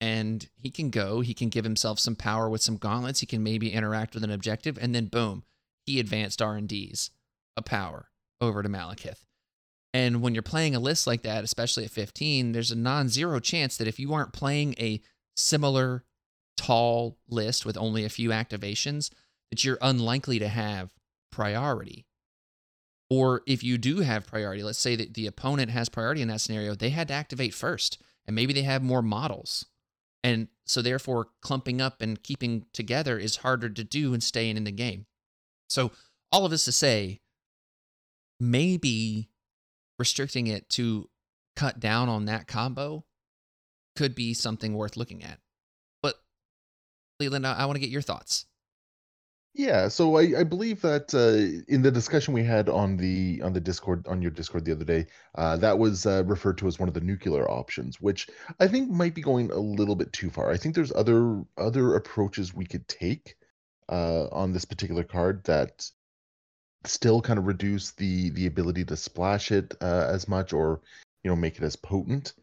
[0.00, 3.42] and he can go, he can give himself some power with some gauntlets, he can
[3.42, 5.44] maybe interact with an objective and then boom,
[5.84, 7.10] he advanced R&Ds
[7.56, 8.08] a power
[8.40, 9.24] over to Malekith.
[9.94, 13.78] And when you're playing a list like that, especially at 15, there's a non-zero chance
[13.78, 15.00] that if you aren't playing a
[15.36, 16.04] similar
[16.56, 19.10] tall list with only a few activations
[19.50, 20.92] that you're unlikely to have
[21.30, 22.06] priority.
[23.08, 26.40] Or if you do have priority, let's say that the opponent has priority in that
[26.40, 29.66] scenario, they had to activate first, and maybe they have more models.
[30.24, 34.64] And so, therefore, clumping up and keeping together is harder to do and staying in
[34.64, 35.06] the game.
[35.68, 35.92] So,
[36.32, 37.20] all of this to say,
[38.40, 39.28] maybe
[39.98, 41.08] restricting it to
[41.54, 43.04] cut down on that combo
[43.94, 45.38] could be something worth looking at.
[46.02, 46.16] But
[47.18, 48.46] Leland, I, I want to get your thoughts.
[49.58, 53.54] Yeah, so I, I believe that uh, in the discussion we had on the on
[53.54, 56.78] the Discord on your Discord the other day, uh, that was uh, referred to as
[56.78, 58.28] one of the nuclear options, which
[58.60, 60.50] I think might be going a little bit too far.
[60.50, 63.36] I think there's other other approaches we could take
[63.88, 65.90] uh, on this particular card that
[66.84, 70.82] still kind of reduce the the ability to splash it uh, as much or
[71.24, 72.34] you know make it as potent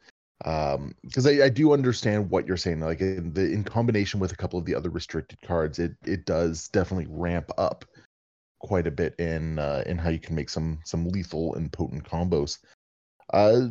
[0.46, 4.32] um because I, I do understand what you're saying like in the in combination with
[4.32, 7.86] a couple of the other restricted cards it it does definitely ramp up
[8.60, 12.04] quite a bit in uh in how you can make some some lethal and potent
[12.04, 12.60] combos
[13.34, 13.68] uh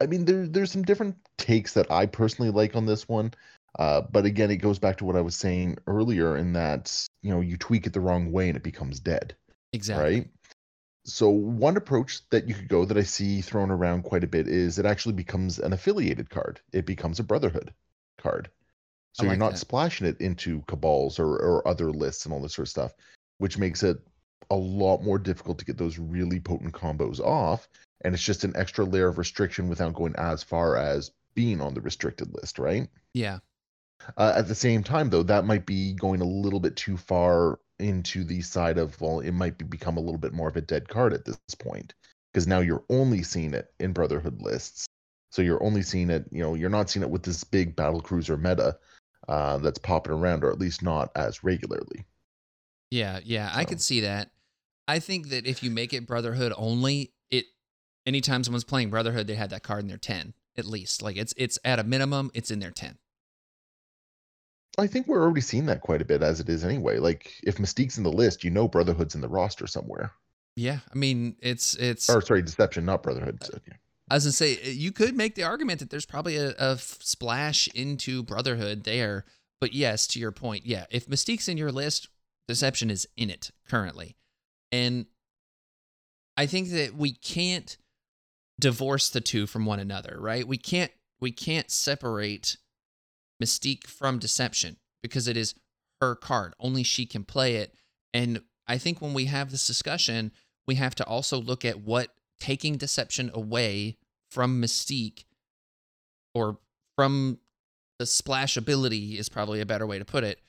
[0.00, 3.32] i mean there there's some different takes that i personally like on this one
[3.78, 7.30] uh but again it goes back to what i was saying earlier in that you
[7.30, 9.34] know you tweak it the wrong way and it becomes dead
[9.72, 10.20] Exactly.
[10.20, 10.30] right
[11.08, 14.46] so one approach that you could go that I see thrown around quite a bit
[14.46, 16.60] is it actually becomes an affiliated card.
[16.72, 17.72] It becomes a Brotherhood
[18.18, 18.50] card.
[19.14, 19.58] So I you're not that.
[19.58, 22.94] splashing it into cabals or, or other lists and all this sort of stuff,
[23.38, 23.98] which makes it
[24.50, 27.68] a lot more difficult to get those really potent combos off.
[28.02, 31.72] And it's just an extra layer of restriction without going as far as being on
[31.72, 32.86] the restricted list, right?
[33.14, 33.38] Yeah.
[34.16, 37.58] Uh, at the same time, though, that might be going a little bit too far
[37.78, 40.60] into the side of, well, it might be, become a little bit more of a
[40.60, 41.94] dead card at this point
[42.32, 44.86] because now you're only seeing it in Brotherhood lists.
[45.30, 48.00] So you're only seeing it, you know, you're not seeing it with this big battle
[48.00, 48.78] cruiser meta
[49.28, 52.06] uh, that's popping around, or at least not as regularly.
[52.90, 54.30] Yeah, yeah, I So- could see that.
[54.86, 57.44] I think that if you make it Brotherhood only, it
[58.06, 61.02] anytime someone's playing Brotherhood, they had that card in their 10 at least.
[61.02, 62.96] Like it's it's at a minimum, it's in their 10.
[64.78, 66.98] I think we're already seeing that quite a bit as it is anyway.
[66.98, 70.12] Like if Mystique's in the list, you know Brotherhood's in the roster somewhere.
[70.56, 73.42] Yeah, I mean, it's it's Or sorry, Deception, not Brotherhood.
[73.44, 73.74] So, yeah.
[74.10, 77.68] I was gonna say uh, you could make the argument that there's probably a splash
[77.74, 79.24] into Brotherhood there,
[79.60, 82.08] but yes, to your point, yeah, if Mystique's in your list,
[82.46, 84.16] Deception is in it currently,
[84.72, 85.06] and
[86.36, 87.76] I think that we can't
[88.58, 90.46] divorce the two from one another, right?
[90.46, 92.56] We can't we can't separate
[93.42, 95.54] Mystique from Deception because it is
[96.00, 96.54] her card.
[96.58, 97.74] Only she can play it,
[98.12, 100.32] and I think when we have this discussion,
[100.66, 103.96] we have to also look at what taking deception away
[104.30, 105.24] from mystique
[106.34, 106.58] or
[106.96, 107.38] from
[107.98, 110.40] the splash ability is probably a better way to put it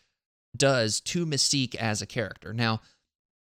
[0.55, 2.53] does to mystique as a character.
[2.53, 2.81] Now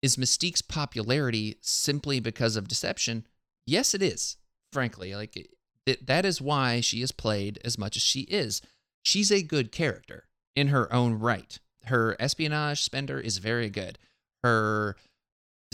[0.02, 3.26] is mystique's popularity simply because of deception?
[3.64, 4.37] Yes it is
[4.72, 5.14] frankly.
[5.14, 5.48] Like
[5.87, 8.61] it, that is why she is played as much as she is
[9.07, 13.99] she's a good character in her own right her espionage spender is very good
[14.42, 14.97] her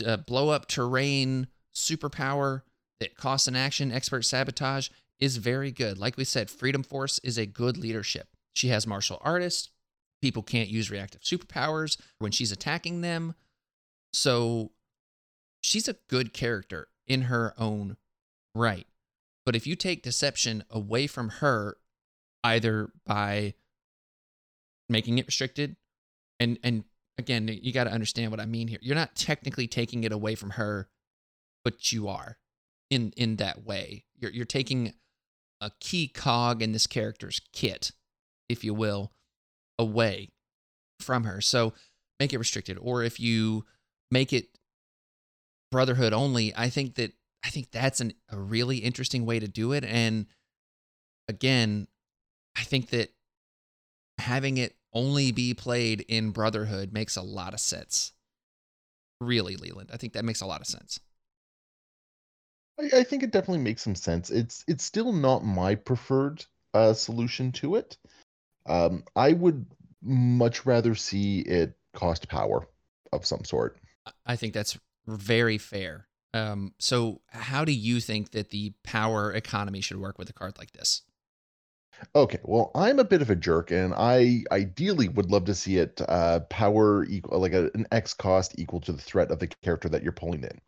[0.05, 2.61] uh, blow up terrain superpower
[2.99, 5.97] that costs an action, expert sabotage, is very good.
[5.97, 8.29] Like we said, Freedom Force is a good leadership.
[8.53, 9.69] She has martial artists.
[10.21, 13.35] People can't use reactive superpowers when she's attacking them.
[14.13, 14.71] So
[15.59, 17.97] she's a good character in her own
[18.55, 18.87] right.
[19.45, 21.75] But if you take deception away from her,
[22.43, 23.53] either by
[24.89, 25.75] making it restricted,
[26.39, 26.83] and and
[27.17, 28.79] again, you got to understand what I mean here.
[28.81, 30.89] You're not technically taking it away from her,
[31.63, 32.37] but you are
[32.89, 34.05] in in that way.
[34.17, 34.93] You're you're taking
[35.61, 37.91] a key cog in this character's kit,
[38.49, 39.13] if you will,
[39.79, 40.31] away
[40.99, 41.41] from her.
[41.41, 41.73] So
[42.19, 42.77] make it restricted.
[42.81, 43.65] Or if you
[44.11, 44.47] make it
[45.71, 49.71] brotherhood only, I think that I think that's an, a really interesting way to do
[49.71, 49.83] it.
[49.83, 50.27] And
[51.27, 51.87] again,
[52.55, 53.09] I think that
[54.17, 58.13] having it only be played in Brotherhood makes a lot of sense.
[59.19, 59.89] Really, Leland.
[59.93, 60.99] I think that makes a lot of sense.
[62.79, 64.29] I, I think it definitely makes some sense.
[64.29, 67.97] It's it's still not my preferred uh, solution to it.
[68.65, 69.65] Um, I would
[70.01, 72.67] much rather see it cost power
[73.11, 73.77] of some sort.
[74.25, 74.77] I think that's
[75.07, 76.07] very fair.
[76.33, 80.57] Um, so, how do you think that the power economy should work with a card
[80.57, 81.03] like this?
[82.15, 85.77] Okay, well, I'm a bit of a jerk, and I ideally would love to see
[85.77, 89.47] it uh, power equal, like a, an X cost equal to the threat of the
[89.47, 90.59] character that you're pulling in.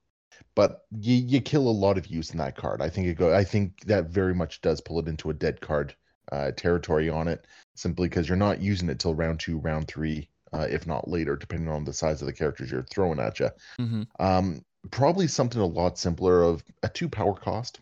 [0.56, 2.82] But you, you kill a lot of use in that card.
[2.82, 3.34] I think it go.
[3.34, 5.96] I think that very much does pull it into a dead card
[6.32, 10.30] uh, territory on it, simply because you're not using it till round two, round three,
[10.54, 13.50] uh, if not later, depending on the size of the characters you're throwing at you.
[13.78, 17.82] hmm Um, probably something a lot simpler of a two power cost.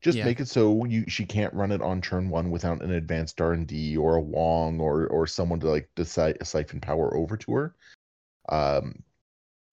[0.00, 0.24] Just Yeah.
[0.24, 3.52] make it so you she can't run it on turn one without an advanced R
[3.52, 7.52] and D or a Wong or or someone to like decide siphon power over to
[7.52, 7.74] her.
[8.48, 9.02] Um,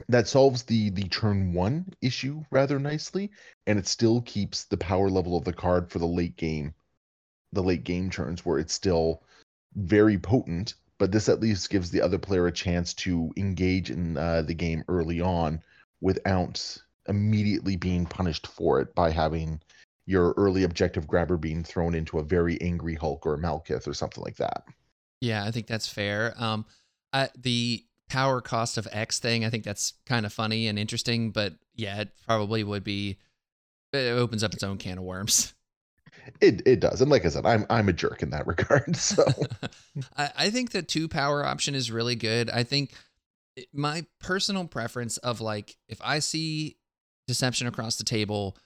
[0.10, 3.32] that solves the the turn one issue rather nicely,
[3.66, 6.74] and it still keeps the power level of the card for the late game,
[7.54, 9.24] the late game turns where it's still
[9.76, 10.76] very potent.
[11.00, 14.56] But this at least gives the other player a chance to engage in uh, the
[14.56, 15.62] game early on
[16.02, 19.62] without immediately being punished for it by having
[20.08, 24.24] your early objective grabber being thrown into a very angry Hulk or Malekith or something
[24.24, 24.64] like that.
[25.20, 26.34] Yeah, I think that's fair.
[26.38, 26.66] Um,
[27.12, 31.32] I, the power cost of X thing, I think that's kind of funny and interesting,
[31.32, 33.18] but yeah, it probably would be.
[33.94, 35.54] It opens up its own can of worms.
[36.42, 38.98] It it does, and like I said, I'm I'm a jerk in that regard.
[38.98, 39.24] So
[40.18, 42.50] I, I think the two power option is really good.
[42.50, 42.92] I think
[43.72, 46.76] my personal preference of like if I see
[47.30, 48.58] deception across the table,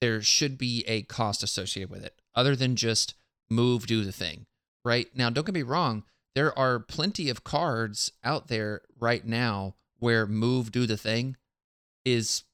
[0.00, 3.14] there should be a cost associated with it, other than just
[3.50, 4.46] move, do the thing.
[4.84, 6.04] Right now, don't get me wrong.
[6.34, 11.36] There are plenty of cards out there right now where move, do the thing
[12.04, 12.44] is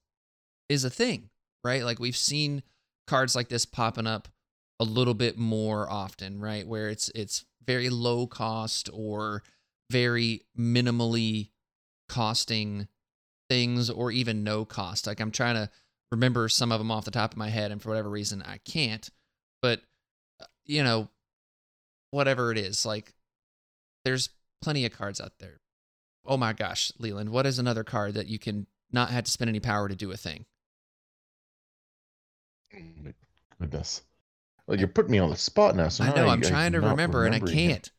[0.67, 1.29] is a thing,
[1.63, 1.83] right?
[1.83, 2.63] Like we've seen
[3.05, 4.27] cards like this popping up
[4.79, 6.67] a little bit more often, right?
[6.67, 9.43] Where it's it's very low cost or
[9.91, 11.49] very minimally
[12.09, 12.87] costing
[13.49, 15.07] things or even no cost.
[15.07, 15.69] Like I'm trying to
[16.11, 18.59] remember some of them off the top of my head and for whatever reason I
[18.65, 19.09] can't.
[19.61, 19.81] But
[20.41, 21.09] uh, you know,
[22.11, 23.13] whatever it is, like
[24.03, 24.29] there's
[24.61, 25.59] plenty of cards out there.
[26.25, 29.49] Oh my gosh, Leland, what is another card that you can not have to spend
[29.49, 30.45] any power to do a thing?
[33.59, 34.01] goodness,
[34.67, 35.87] Like you're putting me on the spot now.
[35.89, 37.89] So I know I, am trying to remember and I can't.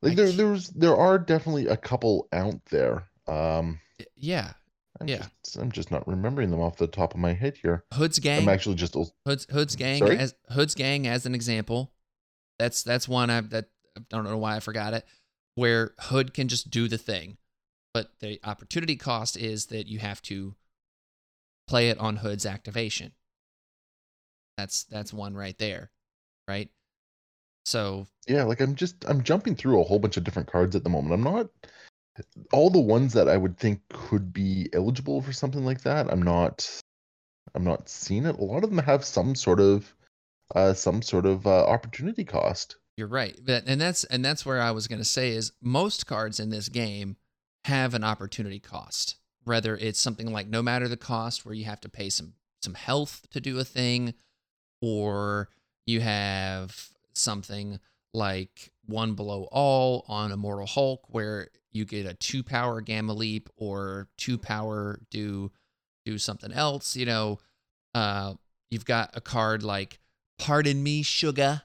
[0.00, 3.04] Like I there, can't- there's there are definitely a couple out there.
[3.26, 3.80] Um,
[4.16, 4.52] Yeah,
[5.02, 5.26] I'm Yeah.
[5.44, 7.84] just, I'm just not remembering them off the top of my head here.
[7.92, 8.42] Hood's gang.
[8.42, 8.96] I'm actually just
[9.26, 10.16] Hood's Hood's gang Sorry?
[10.16, 11.92] as Hood's gang as an example.
[12.58, 15.04] That's that's one I that I don't know why I forgot it.
[15.54, 17.36] Where Hood can just do the thing,
[17.92, 20.54] but the opportunity cost is that you have to
[21.66, 23.12] play it on Hood's activation.
[24.56, 25.90] That's that's one right there,
[26.46, 26.70] right?
[27.64, 30.84] So yeah, like I'm just I'm jumping through a whole bunch of different cards at
[30.84, 31.14] the moment.
[31.14, 31.48] I'm not
[32.52, 36.10] all the ones that I would think could be eligible for something like that.
[36.10, 36.68] I'm not
[37.54, 38.38] I'm not seeing it.
[38.38, 39.94] A lot of them have some sort of
[40.54, 42.76] uh some sort of uh, opportunity cost.
[42.96, 43.38] You're right.
[43.42, 46.50] But and that's and that's where I was going to say is most cards in
[46.50, 47.16] this game
[47.64, 49.16] have an opportunity cost.
[49.44, 52.74] Whether it's something like no matter the cost where you have to pay some some
[52.74, 54.14] health to do a thing
[54.80, 55.48] or
[55.86, 57.80] you have something
[58.14, 63.48] like one below all on Immortal Hulk where you get a 2 power gamma leap
[63.56, 65.50] or 2 power do
[66.04, 67.38] do something else, you know,
[67.94, 68.34] uh
[68.70, 69.98] you've got a card like
[70.38, 71.62] pardon me sugar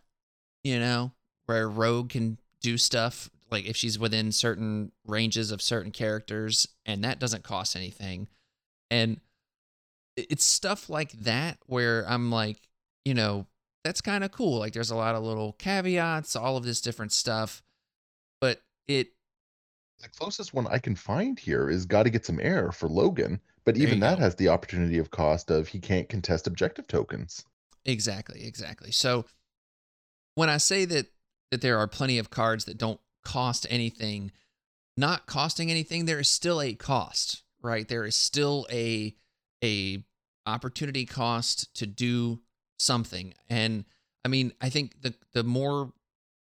[0.68, 1.14] you know,
[1.46, 7.04] where Rogue can do stuff like if she's within certain ranges of certain characters and
[7.06, 8.28] that doesn't cost anything.
[8.92, 9.22] And
[10.18, 12.68] it's stuff like that where I'm like,
[13.06, 13.46] you know,
[13.88, 14.60] that's kind of cool.
[14.60, 17.64] Like there's a lot of little caveats, all of this different stuff,
[18.42, 19.14] but it
[20.02, 23.40] The closest one I can find here is got to get some air for Logan,
[23.64, 24.24] but even that go.
[24.24, 27.46] has the opportunity of cost of he can't contest objective tokens.
[27.86, 28.92] Exactly, exactly.
[28.92, 29.26] So
[30.36, 31.08] when I say that
[31.52, 34.34] that there are plenty of cards that don't cost anything,
[34.98, 37.88] not costing anything, there is still a cost, right?
[37.88, 39.16] There is still a
[39.64, 40.04] a
[40.46, 42.42] opportunity cost to do
[42.78, 43.34] something.
[43.50, 43.86] And
[44.24, 45.92] I mean, I think the the more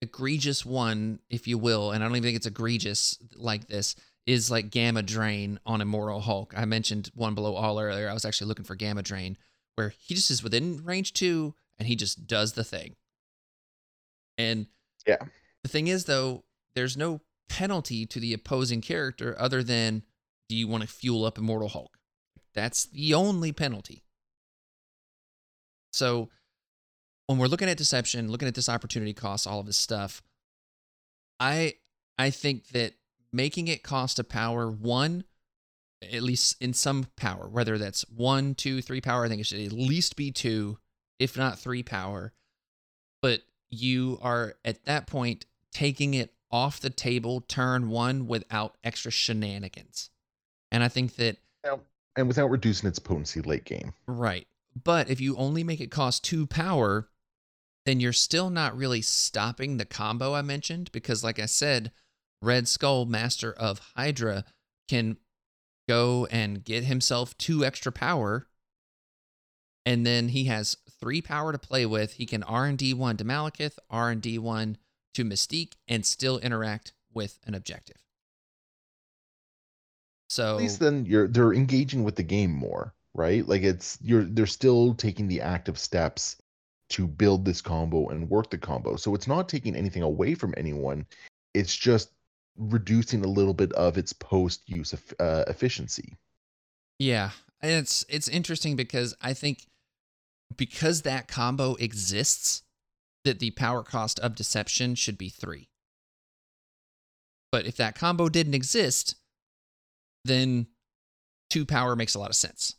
[0.01, 3.95] egregious one, if you will, and I don't even think it's egregious like this,
[4.27, 6.55] is like Gamma Drain on Immortal Hulk.
[6.57, 8.09] I mentioned one below all earlier.
[8.09, 9.37] I was actually looking for Gamma Drain,
[9.77, 12.97] where he just is within range two and he just does the thing.
[14.39, 14.67] And
[15.07, 15.19] Yeah.
[15.63, 20.03] the thing is, though, there's no penalty to the opposing character other than
[20.49, 21.99] do you want to fuel up Immortal Hulk?
[22.55, 24.02] That's the only penalty.
[25.93, 26.31] So
[27.27, 30.23] when we're looking at deception, looking at this opportunity cost, all of this stuff,
[31.39, 31.75] I
[32.19, 32.95] I think that
[33.33, 35.25] making it cost a power one,
[36.03, 39.61] at least in some power, whether that's one, two, three power, I think it should
[39.61, 40.79] at least be two,
[41.19, 42.33] if not three power.
[43.21, 49.11] But you are at that point taking it off the table turn one without extra
[49.11, 50.11] shenanigans.
[50.71, 51.39] And I think that
[52.15, 53.95] And without reducing its potency late game.
[54.07, 54.47] Right.
[54.81, 57.09] But if you only make it cost two power,
[57.85, 61.93] then you're still not really stopping the combo I mentioned because, like I said,
[62.41, 64.45] Red Skull, Master of Hydra,
[64.89, 65.17] can
[65.89, 68.47] go and get himself two extra power.
[69.85, 72.15] And then he has three power to play with.
[72.15, 74.79] He can R and D one to Malekith, R and D one
[75.15, 77.97] to Mystique, and still interact with an objective.
[80.29, 83.47] So At least then you're they're engaging with the game more, right?
[83.47, 86.37] Like it's you're they're still taking the active steps
[86.91, 88.97] to build this combo and work the combo.
[88.97, 91.07] So it's not taking anything away from anyone.
[91.55, 92.11] It's just
[92.57, 96.17] reducing a little bit of its post use of, uh, efficiency.
[96.99, 99.67] Yeah, and it's it's interesting because I think
[100.57, 102.63] because that combo exists,
[103.25, 105.69] that the power cost of deception should be three.
[107.51, 109.17] But if that combo didn't exist,
[110.25, 110.67] then
[111.51, 112.77] two power makes a lot of sense.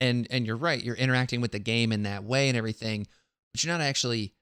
[0.00, 3.06] And and you're right, you're interacting with the game in that way and everything,
[3.52, 4.32] but you're not actually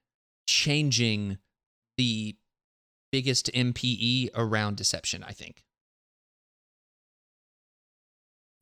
[0.46, 1.38] changing
[1.96, 2.36] the
[3.10, 5.64] biggest NPE around deception, I think.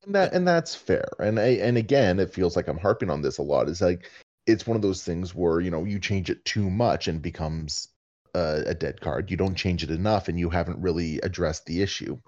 [0.04, 1.08] And that and that's fair.
[1.18, 3.68] And I and again, it feels like I'm harping on this a lot.
[3.68, 4.10] It's like
[4.46, 7.88] it's one of those things where you know you change it too much and becomes
[8.34, 9.30] a, a dead card.
[9.30, 12.18] You don't change it enough, and you haven't really addressed the issue.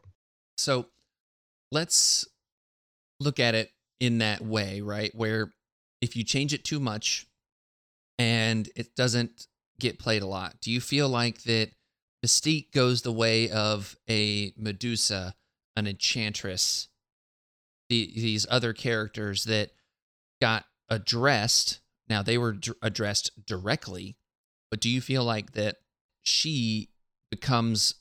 [0.56, 0.86] So
[1.70, 2.26] let's
[3.20, 3.70] look at it
[4.00, 5.14] in that way, right?
[5.14, 5.52] Where
[6.00, 7.26] if you change it too much
[8.18, 9.46] and it doesn't
[9.80, 11.70] get played a lot, do you feel like that
[12.24, 15.34] Mystique goes the way of a Medusa,
[15.76, 16.88] an Enchantress,
[17.88, 19.70] the, these other characters that
[20.40, 21.80] got addressed?
[22.08, 24.16] Now, they were d- addressed directly,
[24.70, 25.76] but do you feel like that
[26.22, 26.90] she
[27.30, 27.94] becomes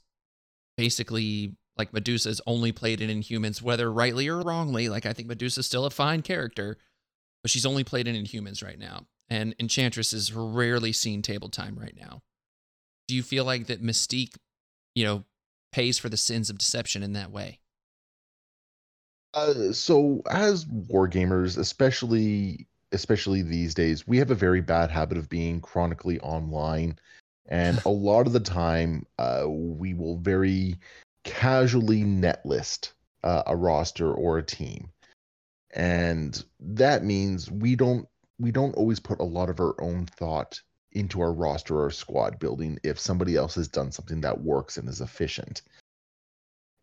[0.78, 4.90] basically like Medusa's only played in Inhumans, whether rightly or wrongly.
[4.90, 6.78] Like I think Medusa's still a fine character,
[7.42, 9.06] but she's only played in Inhumans right now.
[9.30, 12.22] And Enchantress is rarely seen table time right now.
[13.08, 14.36] Do you feel like that Mystique,
[14.96, 15.24] you know,
[15.72, 17.60] pays for the sins of deception in that way?
[19.34, 25.30] Uh, so as wargamers, especially especially these days, we have a very bad habit of
[25.30, 26.98] being chronically online,
[27.48, 30.76] and a lot of the time, uh, we will very
[31.28, 34.90] casually net list uh, a roster or a team,
[35.76, 38.08] and that means we don't
[38.40, 40.62] we don't always put a lot of our own thought
[40.94, 44.88] into our roster or squad building if somebody else has done something that works and
[44.88, 45.62] is efficient.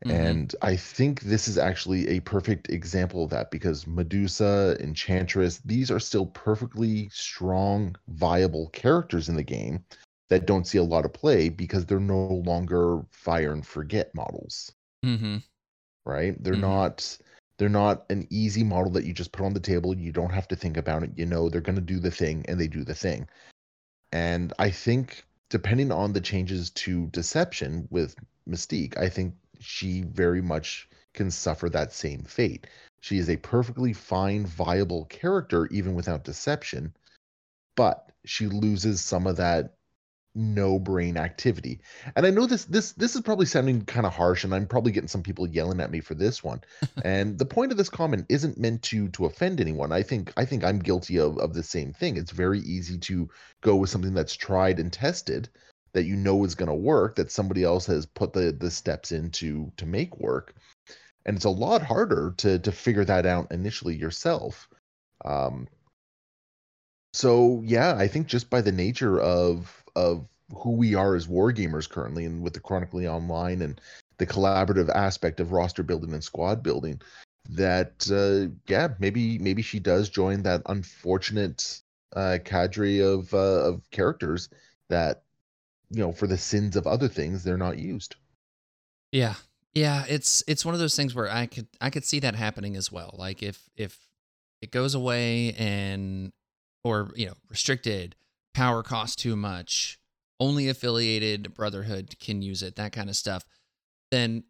[0.05, 0.11] Mhm.
[0.11, 5.91] And I think this is actually a perfect example of that because Medusa, Enchantress, these
[5.91, 9.85] are still perfectly strong, viable characters in the game
[10.29, 14.64] that don't see a lot of play because they're no longer fire and forget models,
[15.05, 15.37] Mm-hmm.
[16.05, 16.43] right?
[16.43, 16.57] They're Mhm.
[16.57, 17.18] not
[17.59, 19.97] they're not an easy model that you just put on the table.
[19.97, 21.11] You don't have to think about it.
[21.16, 23.29] You know they're going to do the thing and they do the thing.
[24.12, 28.16] And I think depending on the changes to deception with
[28.49, 32.66] Mystique, I think she very much can suffer that same fate.
[33.01, 36.95] She is a perfectly fine, viable character even without deception,
[37.77, 39.75] but she loses some of that
[40.35, 41.80] no brain activity.
[42.16, 44.93] And I know this this this is probably sounding kind of harsh and I'm probably
[44.93, 46.62] getting some people yelling at me for this one.
[47.05, 49.93] and the point of this comment isn't meant to to offend anyone.
[49.93, 52.16] I think I think I'm guilty of of the same thing.
[52.16, 53.28] It's very easy to
[53.62, 55.49] go with something that's tried and tested
[55.93, 59.12] that you know is going to work that somebody else has put the the steps
[59.12, 60.55] into to make work.
[61.26, 64.68] And it's a lot harder to to figure that out initially yourself.
[65.24, 65.68] Um
[67.12, 71.89] so yeah, I think just by the nature of of who we are as wargamers
[71.89, 73.81] currently, and with the chronically online and
[74.19, 77.01] the collaborative aspect of roster building and squad building,
[77.51, 81.81] that uh, yeah, maybe maybe she does join that unfortunate
[82.15, 84.49] uh, cadre of uh, of characters
[84.89, 85.23] that
[85.91, 88.17] you know for the sins of other things they're not used.
[89.13, 89.35] Yeah.
[89.75, 92.77] Yeah, it's it's one of those things where I could I could see that happening
[92.77, 93.15] as well.
[93.19, 93.99] Like if if
[94.63, 96.33] it goes away and
[96.85, 98.15] or you know, restricted,
[98.55, 99.99] power costs too much,
[100.41, 103.45] only affiliated brotherhood can use it, that kind of stuff,
[104.11, 104.45] then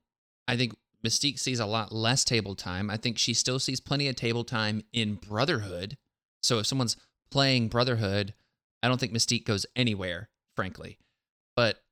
[0.47, 0.75] I think
[1.05, 2.91] Mystique sees a lot less table time.
[2.91, 5.97] I think she still sees plenty of table time in Brotherhood.
[6.43, 6.97] So if someone's
[7.31, 8.35] playing Brotherhood,
[8.83, 10.99] I don't think Mystique goes anywhere, frankly.
[11.57, 11.83] But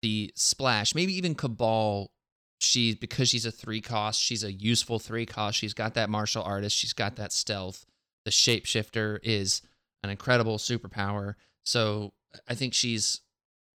[0.00, 2.12] the splash, maybe even Cabal,
[2.60, 5.58] she because she's a three cost, she's a useful three cost.
[5.58, 7.84] She's got that martial artist, she's got that stealth.
[8.24, 9.62] The shapeshifter is
[10.04, 11.34] an incredible superpower.
[11.64, 12.12] So
[12.48, 13.20] I think she's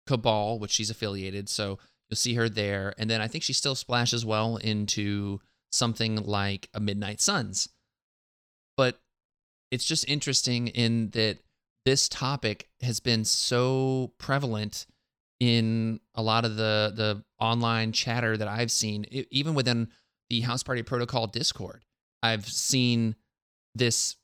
[0.06, 1.48] Cabal, which she's affiliated.
[1.48, 1.78] So
[2.08, 2.94] you'll see her there.
[2.98, 7.68] And then I think she still splashes well into something like a Midnight Suns.
[8.76, 9.00] But
[9.70, 11.38] it's just interesting in that
[11.84, 14.86] this topic has been so prevalent
[15.38, 19.88] in a lot of the the online chatter that I've seen, e- even within
[20.30, 21.84] the House Party Protocol Discord.
[22.22, 23.16] I've seen
[23.74, 24.16] this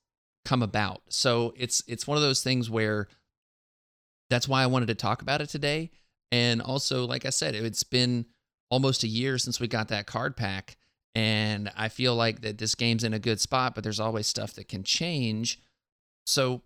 [0.45, 1.03] come about.
[1.09, 3.09] So it's it's one of those things where
[4.33, 5.91] that's why I wanted to talk about it today.
[6.31, 8.25] And also, like I said, it's been
[8.71, 10.79] almost a year since we got that card pack.
[11.15, 14.55] And I feel like that this game's in a good spot, but there's always stuff
[14.55, 15.61] that can change.
[16.25, 16.63] So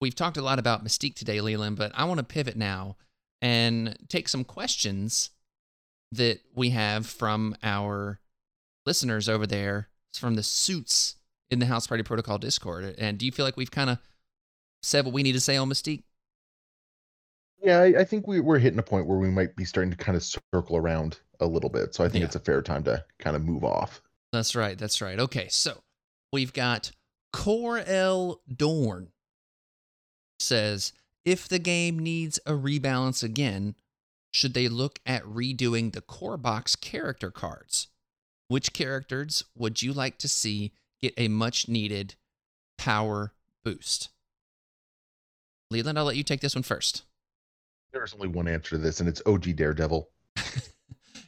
[0.00, 2.96] we've talked a lot about Mystique today, Leland, but I want to pivot now
[3.42, 5.30] and take some questions
[6.12, 8.20] that we have from our
[8.86, 11.16] listeners over there from the suits
[11.50, 12.94] in the House Party Protocol Discord.
[12.96, 13.98] And do you feel like we've kind of
[14.82, 16.04] said what we need to say on Mystique?
[17.66, 19.96] Yeah, I, I think we, we're hitting a point where we might be starting to
[19.96, 21.96] kind of circle around a little bit.
[21.96, 22.26] So I think Yeah.
[22.26, 24.00] it's a fair time to kind of move off.
[24.32, 24.78] That's right.
[24.78, 25.18] That's right.
[25.18, 25.82] Okay, so
[26.32, 26.92] we've got
[27.34, 29.08] Corel Dorn
[30.38, 30.92] says
[31.24, 33.74] if the game needs a rebalance again,
[34.32, 37.88] should they look at redoing the core box character cards?
[38.46, 42.14] Which characters would you like to see get a much needed
[42.78, 43.32] power
[43.64, 44.10] boost?
[45.72, 47.02] Leland, I'll let you take this one first.
[47.96, 50.08] There's only one answer to this, and it's OG Daredevil.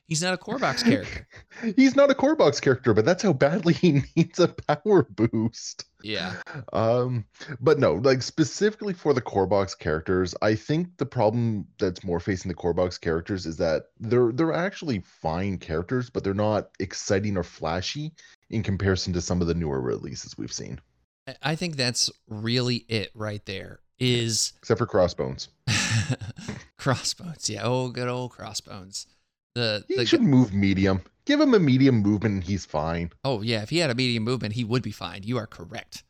[0.06, 1.26] He's not a core box character.
[1.76, 5.84] He's not a core box character, but that's how badly he needs a power boost.
[6.02, 6.34] Yeah.
[6.74, 7.24] Um,
[7.60, 12.20] but no, like specifically for the core box characters, I think the problem that's more
[12.20, 16.68] facing the core box characters is that they're they're actually fine characters, but they're not
[16.80, 18.12] exciting or flashy
[18.50, 20.80] in comparison to some of the newer releases we've seen.
[21.26, 23.80] I- I think that's really it right there.
[24.00, 25.48] Is Except for Crossbones.
[26.78, 27.48] crossbones.
[27.48, 27.62] Yeah.
[27.64, 29.06] Oh, good old crossbones.
[29.54, 31.02] The, He the should move medium.
[31.24, 33.10] Give him a medium movement and he's fine.
[33.24, 35.22] oh yeah, if he had a medium movement, he would be fine.
[35.24, 36.04] You are correct.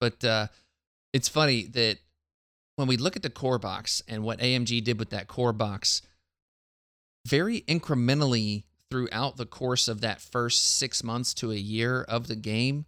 [0.00, 0.46] But uh,
[1.12, 1.98] it's funny that
[2.76, 6.02] when we look at the core box and what AMG did with that core box,
[7.26, 12.36] very incrementally throughout the course of that first six months to a year of the
[12.36, 12.86] game,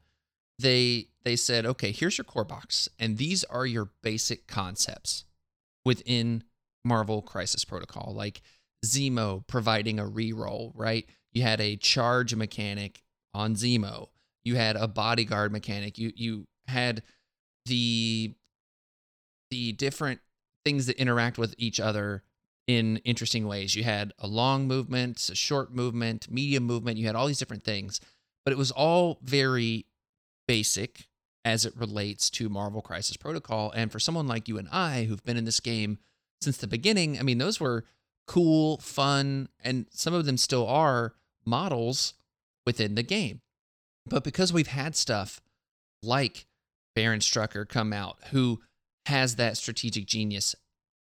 [0.59, 5.25] they they said, okay, here's your core box, and these are your basic concepts
[5.85, 6.43] within
[6.85, 8.43] Marvel Crisis Protocol, like
[8.85, 11.07] Zemo providing a reroll, right?
[11.33, 14.09] You had a charge mechanic on Zemo.
[14.45, 15.99] You had a bodyguard mechanic.
[15.99, 17.03] You you had
[17.67, 18.35] the
[19.51, 20.21] the different
[20.65, 22.23] things that interact with each other
[22.67, 23.75] in interesting ways.
[23.75, 26.99] You had a long movement, a short movement, medium movement.
[26.99, 28.01] You had all these different things,
[28.45, 29.87] but it was all very
[30.47, 31.09] basic
[31.45, 33.71] as it relates to Marvel Crisis Protocol.
[33.73, 35.99] And for someone like you and I, who've been in this game
[36.41, 37.85] since the beginning, I mean, those were
[38.27, 41.15] cool, fun, and some of them still are
[41.45, 42.15] models
[42.67, 43.43] within the game.
[44.07, 45.41] But because we've had stuff
[46.03, 46.47] like
[46.95, 48.61] Baron Strucker come out, who
[49.07, 50.55] has that strategic genius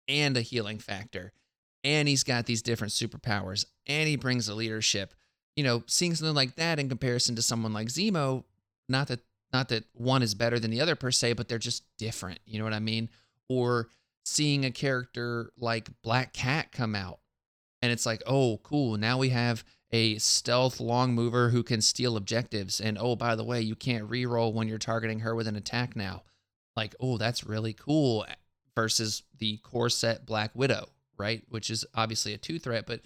[0.09, 1.33] and a healing factor,
[1.83, 5.15] and he's got these different superpowers, and he brings a leadership.
[5.57, 8.45] You know, seeing something like that in comparison to someone like Zemo,
[8.89, 9.21] not that
[9.55, 12.41] not that one is better than the other per se, but they're just different.
[12.45, 13.09] You know what I mean?
[13.49, 13.89] Or
[14.25, 17.21] seeing a character like Black Cat come out,
[17.81, 18.99] and it's like, oh, cool.
[18.99, 22.81] Now we have a stealth long mover who can steal objectives.
[22.81, 25.95] And oh, by the way, you can't reroll when you're targeting her with an attack
[25.95, 26.25] now.
[26.77, 28.25] Like, oh, that's really cool.
[28.29, 28.35] Eh,
[28.75, 31.45] versus the core set Black Widow, right?
[31.49, 33.03] Which is obviously a two threat, but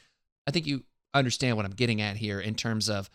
[0.46, 3.10] I think you understand what I'm getting at here in terms of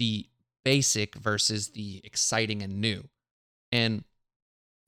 [0.00, 0.26] the
[0.64, 3.08] basic versus the exciting and new.
[3.72, 4.04] And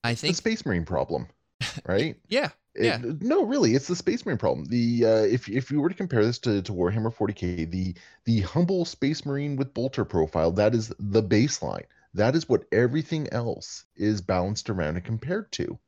[0.04, 1.28] I the think, Space Marine problem,
[1.86, 2.16] right?
[2.28, 2.98] yeah, It- Yeah.
[3.20, 4.66] no, really, it's the Space Marine problem.
[4.66, 7.94] The uh, if if you were to compare this to, to Warhammer 40k, the
[8.24, 11.86] the humble Space Marine with bolter profile, that is the baseline.
[12.14, 15.78] That is what everything else is balanced around and compared to.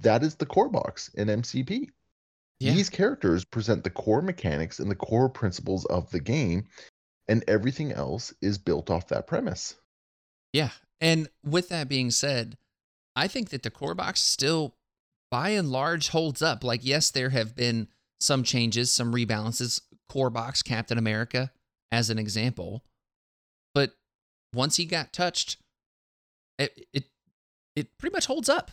[0.00, 1.90] That is the core box in MCP.
[2.60, 2.72] yeah.
[2.74, 6.66] These characters present the core mechanics and the core principles of the game,
[7.28, 9.76] and everything else is built off that premise.
[10.52, 10.70] Yeah.
[11.00, 12.56] And with that being said,
[13.16, 14.74] I think that the core box still,
[15.30, 16.64] by and large, holds up.
[16.64, 17.88] Like, yes, there have been
[18.20, 19.80] some changes, some rebalances.
[20.08, 21.50] Core box Captain America,
[21.90, 22.84] as an example.
[23.74, 23.94] But
[24.52, 25.56] once he got touched,
[26.58, 27.04] it it,
[27.74, 28.70] it pretty much holds up.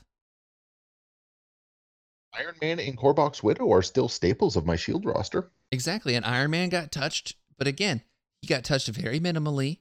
[2.33, 5.49] Iron Man and core box Widow are still staples of my Shield roster.
[5.71, 6.15] Exactly.
[6.15, 8.01] And Iron Man got touched, but again,
[8.41, 9.79] he got touched very minimally.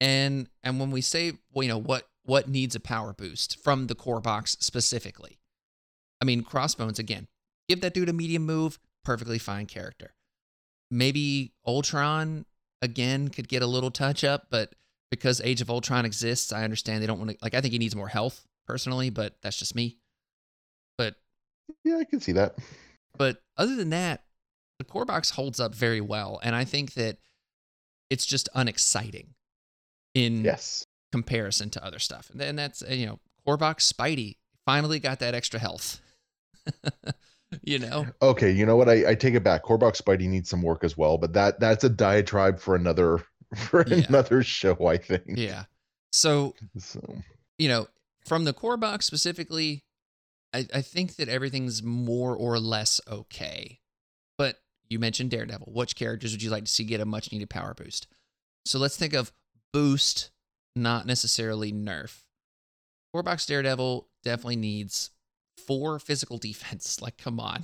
[0.00, 3.86] And and when we say, well, you know, what what needs a power boost from
[3.86, 5.38] the core box specifically?
[6.20, 7.28] I mean, Crossbones again,
[7.68, 10.14] give that dude a medium move, perfectly fine character.
[10.90, 12.44] Maybe Ultron
[12.82, 14.74] again could get a little touch up, but
[15.10, 17.78] because Age of Ultron exists, I understand they don't want to like I think he
[17.78, 19.98] needs more health personally, but that's just me.
[20.98, 21.14] But
[21.84, 22.56] Yeah, I can see that.
[23.16, 24.24] but other than that,
[24.78, 27.18] the core box holds up very well, and I think that
[28.14, 29.34] it's just unexciting
[30.14, 30.86] in Yes.
[31.12, 32.30] comparison to other stuff.
[32.30, 36.00] And then that's you know, core box Spidey finally got that extra health.
[37.62, 38.88] you know, Okay, you know what?
[38.88, 39.64] I, I take it back.
[39.64, 43.18] Corebox Spidey needs some work as well, but that that's a diatribe for another
[43.56, 44.04] for Yeah.
[44.08, 45.24] another show, I think.
[45.36, 45.64] yeah.
[46.12, 47.00] So So
[47.58, 47.88] you know,
[48.26, 49.84] from the core box specifically,
[50.52, 53.80] I, I think that everything's more or less okay.
[54.88, 55.72] You mentioned Daredevil.
[55.72, 58.06] Which characters would you like to see get a much needed power boost?
[58.66, 59.32] So let's think of
[59.72, 60.30] boost,
[60.76, 62.22] not necessarily nerf.
[63.12, 65.10] Core box Daredevil definitely needs
[65.66, 67.00] four physical defense.
[67.00, 67.62] Like, come on.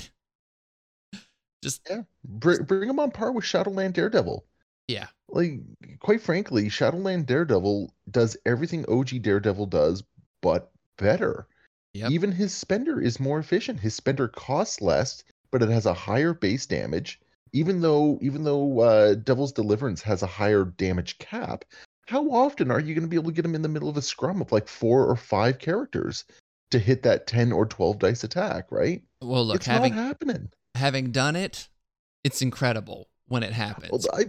[1.62, 4.46] Just, yeah, bring, bring him on par with Shadowland Daredevil.
[4.88, 5.08] yeah.
[5.28, 5.60] Like,
[6.00, 10.02] quite frankly, Shadowland Daredevil does everything OG Daredevil does,
[10.40, 11.46] but better.
[11.94, 12.10] Yep.
[12.10, 13.78] Even his spender is more efficient.
[13.78, 17.20] His spender costs less, but it has a higher base damage.
[17.52, 21.64] Even though, even though uh, Devil's Deliverance has a higher damage cap,
[22.06, 23.96] how often are you going to be able to get him in the middle of
[23.96, 26.24] a scrum of like four or five characters
[26.70, 28.70] to hit that ten or twelve dice attack?
[28.70, 29.02] Right?
[29.20, 30.48] Well, look, it's having not happening.
[30.76, 31.68] having done it,
[32.22, 34.06] it's incredible when it Well, happens.
[34.12, 34.24] I,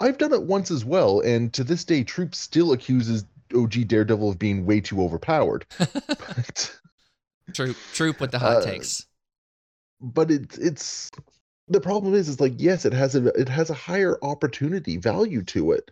[0.00, 3.24] I've done it once as well, and to this day, Troop still accuses
[3.54, 5.66] OG Daredevil of being way too overpowered.
[5.78, 6.78] but,
[7.52, 9.06] troop, troop with the hot Uh, takes.
[10.00, 11.10] But it's it's
[11.68, 15.42] the problem is is like yes, it has a it has a higher opportunity value
[15.44, 15.90] to it,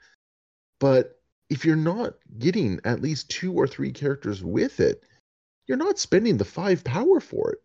[0.80, 5.04] but if you're not getting at least two or three characters with it,
[5.68, 7.58] you're not spending the five power for it.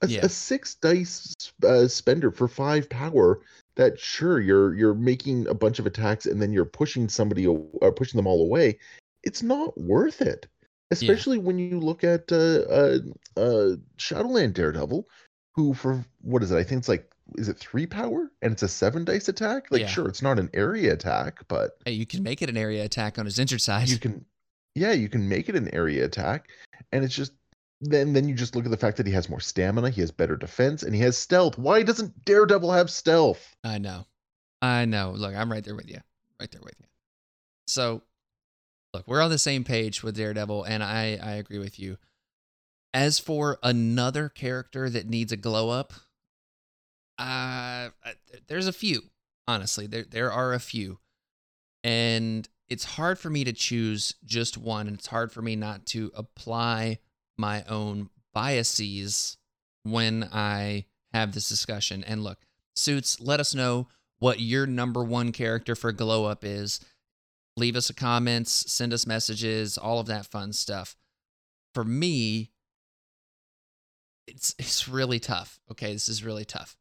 [0.00, 0.24] A, Yeah.
[0.24, 1.34] a six dice
[1.66, 3.40] uh, spender for five power.
[3.74, 7.92] That sure you're you're making a bunch of attacks and then you're pushing somebody or
[7.92, 8.78] pushing them all away.
[9.22, 10.46] It's not worth it,
[10.90, 12.98] especially when you look at uh, uh,
[13.36, 15.06] uh, Shadowland Daredevil,
[15.58, 16.56] who for what is it?
[16.56, 19.70] I think it's like is it three power and it's a seven dice attack.
[19.72, 19.86] Like Yeah.
[19.88, 23.18] sure, it's not an area attack, but Hey, you can make it an area attack
[23.18, 23.88] on his injured side.
[23.88, 24.24] you can
[24.76, 26.50] yeah you can make it an area attack
[26.92, 27.32] and it's just
[27.80, 30.12] then then you just look at the fact that he has more stamina he has
[30.12, 34.06] better defense and he has stealth why doesn't daredevil have stealth I know.
[34.62, 35.10] I know.
[35.16, 35.98] Look, I'm right there with you.
[36.40, 36.86] Right there with you.
[37.66, 38.02] So,
[38.94, 41.96] look, we're on the same page with Daredevil, and I, I agree with you.
[42.98, 45.92] As for another character that needs a glow up,
[47.16, 47.90] uh,
[48.48, 49.02] there's a few.
[49.46, 50.98] Honestly, there there are a few,
[51.84, 55.86] and it's hard for me to choose just one, and it's hard for me not
[55.86, 56.98] to apply
[57.36, 59.36] my own biases
[59.84, 62.02] when I have this discussion.
[62.02, 62.38] And look,
[62.74, 63.86] suits, let us know
[64.18, 66.80] what your number one character for glow up is.
[67.56, 70.96] Leave us a comments, send us messages, all of that fun stuff.
[71.72, 72.50] For me,
[74.28, 75.60] it's it's really tough.
[75.70, 76.76] Okay, this is really tough.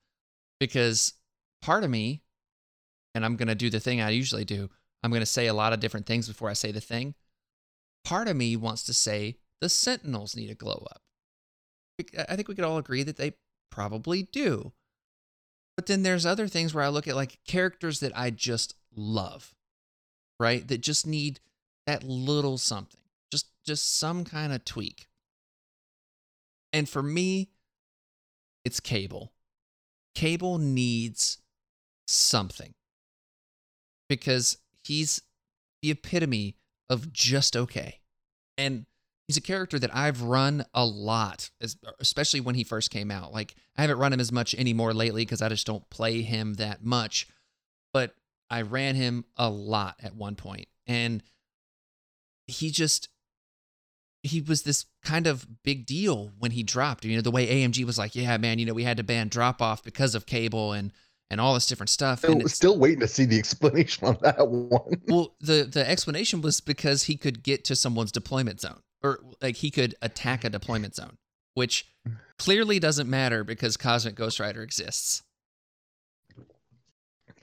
[0.60, 1.14] Because
[1.62, 2.22] part of me,
[3.16, 4.70] and I'm gonna do the thing I usually do,
[5.04, 7.16] I'm gonna say a lot of different things before I say the thing.
[8.04, 11.02] Part of me wants to say the Sentinels need a glow up.
[12.30, 13.34] I think we could all agree that they
[13.72, 14.74] probably do.
[15.76, 19.54] But then there's other things where I look at like characters that I just love,
[20.40, 20.68] right?
[20.68, 21.40] That just need
[21.86, 25.08] that little something, just just some kind of tweak.
[26.78, 27.50] And for me,
[28.64, 29.34] it's Cable.
[30.14, 31.40] Cable needs
[32.06, 32.76] something
[34.08, 35.24] because he's
[35.82, 36.56] the epitome
[36.88, 38.02] of just okay.
[38.60, 38.86] And
[39.28, 41.50] he's a character that I've run a lot,
[42.00, 43.34] especially when he first came out.
[43.34, 46.54] Like I haven't run him as much anymore lately because I just don't play him
[46.56, 47.28] that much.
[47.92, 48.14] But
[48.52, 51.24] I ran him a lot at one point, and
[52.46, 53.10] he just
[54.28, 57.06] he was this kind of big deal when he dropped.
[57.06, 59.28] You know, the way AMG was like, "Yeah, man, you know, we had to ban
[59.30, 60.92] drop off because of cable and
[61.30, 64.48] and all this different stuff." Still, it's- still waiting to see the explanation on that
[64.48, 69.20] one well, the the explanation was because he could get to someone's deployment zone, or
[69.42, 71.18] like he could attack a deployment zone,
[71.56, 71.86] which
[72.38, 75.24] clearly doesn't matter because Cosmic Ghost Rider exists.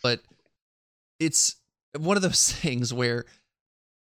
[0.03, 0.21] But
[1.19, 1.57] it's
[1.97, 3.25] one of those things where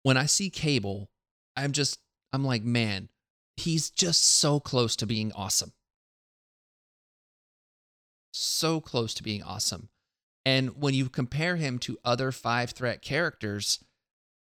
[0.03, 1.09] when I see Cable,
[1.55, 1.99] I'm just
[2.32, 3.09] I'm like, man,
[3.57, 5.73] he's just so close to being awesome.
[8.32, 9.89] So close to being awesome.
[10.45, 13.84] And when you compare him to other five threat characters,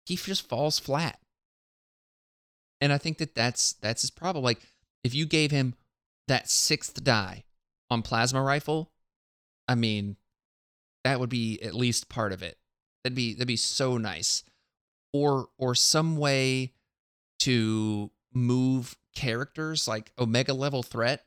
[0.06, 1.18] he just falls flat.
[2.80, 4.44] And I think that that's that's his problem.
[4.44, 4.60] Like
[5.04, 5.74] if you gave him
[6.28, 7.44] that sixth die
[7.90, 8.90] on plasma rifle,
[9.68, 10.16] I mean,
[11.04, 12.58] that would be at least part of it.
[13.02, 14.44] That'd be that'd be so nice.
[15.12, 16.72] Or or some way
[17.42, 21.24] to move characters like Omega level threat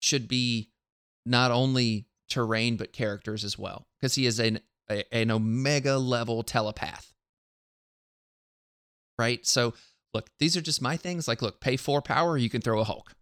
[0.00, 0.70] should be
[1.26, 4.60] not only terrain but characters as well because he is an
[4.90, 7.12] a, an Omega level telepath.
[9.18, 9.46] Right?
[9.46, 9.74] So
[10.14, 11.28] look, these are just my things.
[11.28, 13.12] Like, look, pay four power, you can throw a Hulk.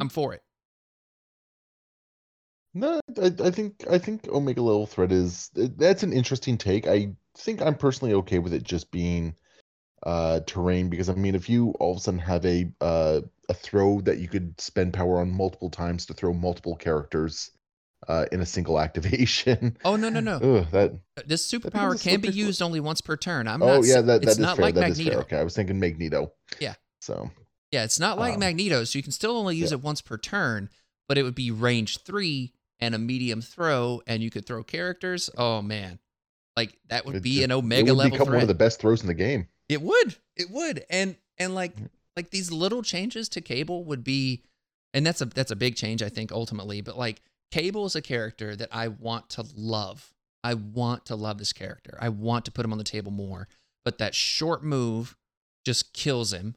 [0.00, 0.42] I'm for it.
[2.72, 6.86] No, I, I think I think Omega level threat is that's an interesting take.
[6.86, 9.34] I think I'm personally okay with it just being
[10.06, 13.54] uh terrain because I mean if you all of a sudden have a uh a
[13.54, 17.50] throw that you could spend power on multiple times to throw multiple characters
[18.08, 19.76] uh in a single activation.
[19.84, 20.36] Oh no no no!
[20.36, 20.92] Ugh, that
[21.26, 23.46] This becomes superpower can be used only once per turn.
[23.46, 23.84] I'm oh not.
[23.84, 24.64] yeah, that, that it's is not fair.
[24.66, 25.18] like That Magneto.
[25.20, 26.32] Okay, I was thinking Magneto.
[26.60, 26.74] Yeah.
[27.02, 27.30] So
[27.72, 29.76] Yeah, it's not like Um, Magneto, so you can still only use yeah.
[29.76, 30.70] it once per turn,
[31.08, 35.28] but it would be range three and a medium throw, and you could throw characters.
[35.36, 35.98] Oh man,
[36.56, 38.36] like that would it be just- an it Omega would level become threat.
[38.36, 39.46] one of the best throws in the game.
[39.70, 40.16] It would.
[40.36, 40.84] It would.
[40.90, 41.76] And and like
[42.16, 44.42] like these little changes to Cable would be
[44.92, 48.02] and that's a that's a big change I think ultimately, but like Cable is a
[48.02, 50.12] character that I want to love.
[50.42, 51.96] I want to love this character.
[52.00, 53.46] I want to put him on the table more,
[53.84, 55.16] but that short move
[55.64, 56.56] just kills him.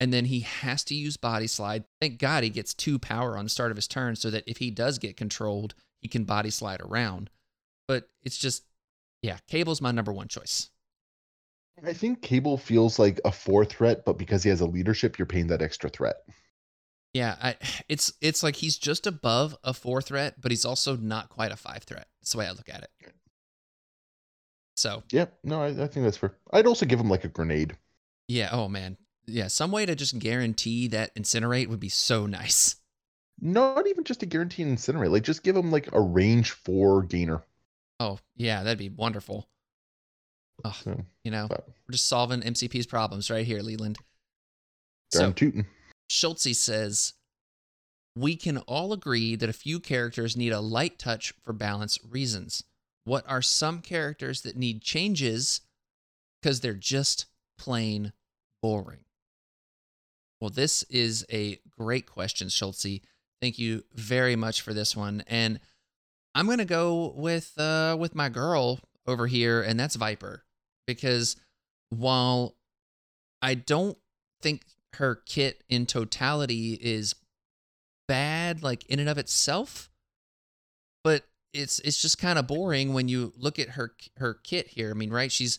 [0.00, 1.84] And then he has to use body slide.
[2.00, 4.58] Thank God he gets two power on the start of his turn so that if
[4.58, 7.30] he does get controlled, he can body slide around.
[7.88, 8.64] But it's just
[9.22, 10.70] yeah, Cable's my number one choice.
[11.84, 15.26] I think Cable feels like a four threat, but because he has a leadership, you're
[15.26, 16.16] paying that extra threat.
[17.14, 17.56] Yeah, I,
[17.88, 21.56] it's it's like he's just above a four threat, but he's also not quite a
[21.56, 22.08] five threat.
[22.20, 22.90] That's the way I look at it.
[24.76, 26.34] So Yeah, no, I, I think that's fair.
[26.52, 27.76] I'd also give him like a grenade.
[28.28, 32.76] yeah, oh man, yeah, some way to just guarantee that incinerate would be so nice.
[33.40, 35.10] Not even just a guarantee incinerate.
[35.10, 37.42] Like just give him like a range four gainer.
[38.00, 39.48] Oh yeah, that'd be wonderful.
[40.64, 43.98] Oh, So, you know, but we're just solving MCP's problems right here, Leland.
[45.12, 45.66] darn So tootin'.
[46.08, 47.12] Schultze says,
[48.16, 52.64] We can all agree that a few characters need a light touch for balance reasons.
[53.04, 55.60] What are some characters that need changes
[56.42, 57.26] because they're just
[57.58, 58.12] plain
[58.62, 59.04] boring?
[60.40, 63.00] Well, this is a great question, Schultze.
[63.40, 65.22] Thank you very much for this one.
[65.26, 65.60] And
[66.34, 70.44] I'm going to go with uh, with my girl over here, and that's Viper.
[70.88, 71.36] Because
[71.90, 72.56] while
[73.40, 73.96] I don't
[74.42, 74.62] think
[74.94, 77.14] her kit in totality is
[78.08, 79.90] bad like in and of itself
[81.04, 84.90] but it's it's just kind of boring when you look at her her kit here.
[84.90, 85.58] I mean right she's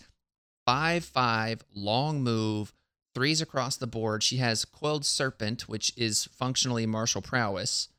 [0.65, 2.73] five five long move
[3.15, 4.23] threes across the board.
[4.23, 7.89] She has coiled serpent which is functionally martial prowess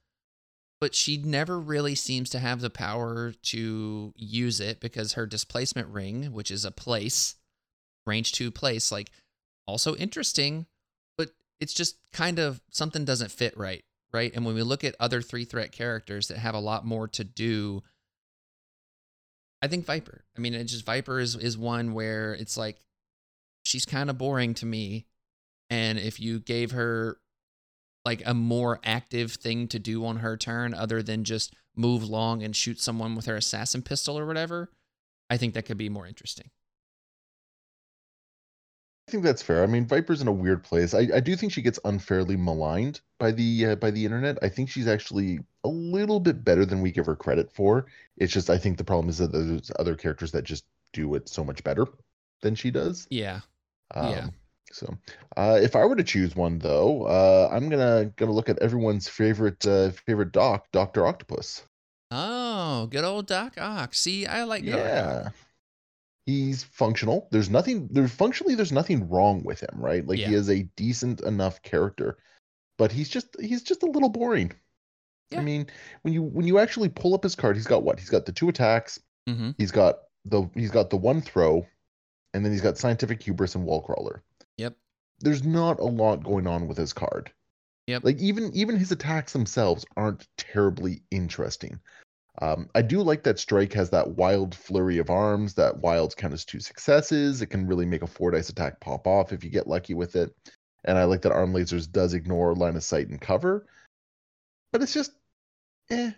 [0.81, 5.89] but she never really seems to have the power to use it because her displacement
[5.89, 7.37] ring which is a place
[8.07, 9.11] range two place like
[9.66, 10.66] also interesting
[11.16, 14.33] but it's just kind of something doesn't fit right right?
[14.35, 17.24] And when we look at other three threat characters that have a lot more to
[17.24, 17.83] do
[19.62, 20.24] i think viper.
[20.37, 22.78] I mean it just viper is is one where it's like
[23.62, 25.07] she's kind of boring to me
[25.68, 27.18] and if you gave her
[28.05, 32.42] like a more active thing to do on her turn other than just move long
[32.42, 34.70] and shoot someone with her assassin pistol or whatever
[35.28, 36.51] i think that could be more interesting
[39.09, 39.64] I think that's fair.
[39.64, 40.94] I mean, Viper's in a weird place.
[40.94, 44.38] I, I do think she gets unfairly maligned by the uh, by the internet.
[44.40, 47.86] I think she's actually a little bit better than we give her credit for.
[48.18, 51.28] It's just I think the problem is that there's other characters that just do it
[51.28, 51.88] so much better
[52.40, 53.09] than she does.
[53.11, 53.40] yeah
[53.94, 54.26] Um, Yeah.
[54.73, 54.97] So,
[55.37, 59.09] uh, if I were to choose one though, uh, I'm gonna gonna look at everyone's
[59.09, 61.64] favorite uh, favorite doc, Doctor Octopus.
[62.12, 64.75] oh good old doc ock see i like doc.
[64.75, 65.29] Yeah.
[66.27, 67.29] He's functional.
[67.33, 70.07] There's nothing there's functionally there's nothing wrong with him, right?
[70.07, 72.18] Like he is a decent enough character.
[72.79, 74.53] But he's just he's just a little boring.
[75.31, 75.41] Yeah.
[75.41, 75.66] I mean,
[76.03, 77.99] when you when you actually pull up his card, he's got what?
[77.99, 79.55] He's got the two attacks, Mhm.
[79.59, 81.66] he's got the he's got the one throw,
[82.35, 84.23] and then he's got scientific hubris and wall crawler.
[84.61, 84.76] Yep.
[85.20, 87.32] There's not a lot going on with his card.
[87.86, 88.04] Yep.
[88.04, 91.80] Like even even his attacks themselves aren't terribly interesting.
[92.42, 95.54] Um, I do like that Strike has that wild flurry of arms.
[95.54, 97.40] That wild count as two successes.
[97.40, 100.14] It can really make a four dice attack pop off if you get lucky with
[100.14, 100.34] it.
[100.84, 103.66] And I like that Arm Lasers does ignore line of sight and cover.
[104.72, 105.12] But it's just,
[105.90, 106.12] eh.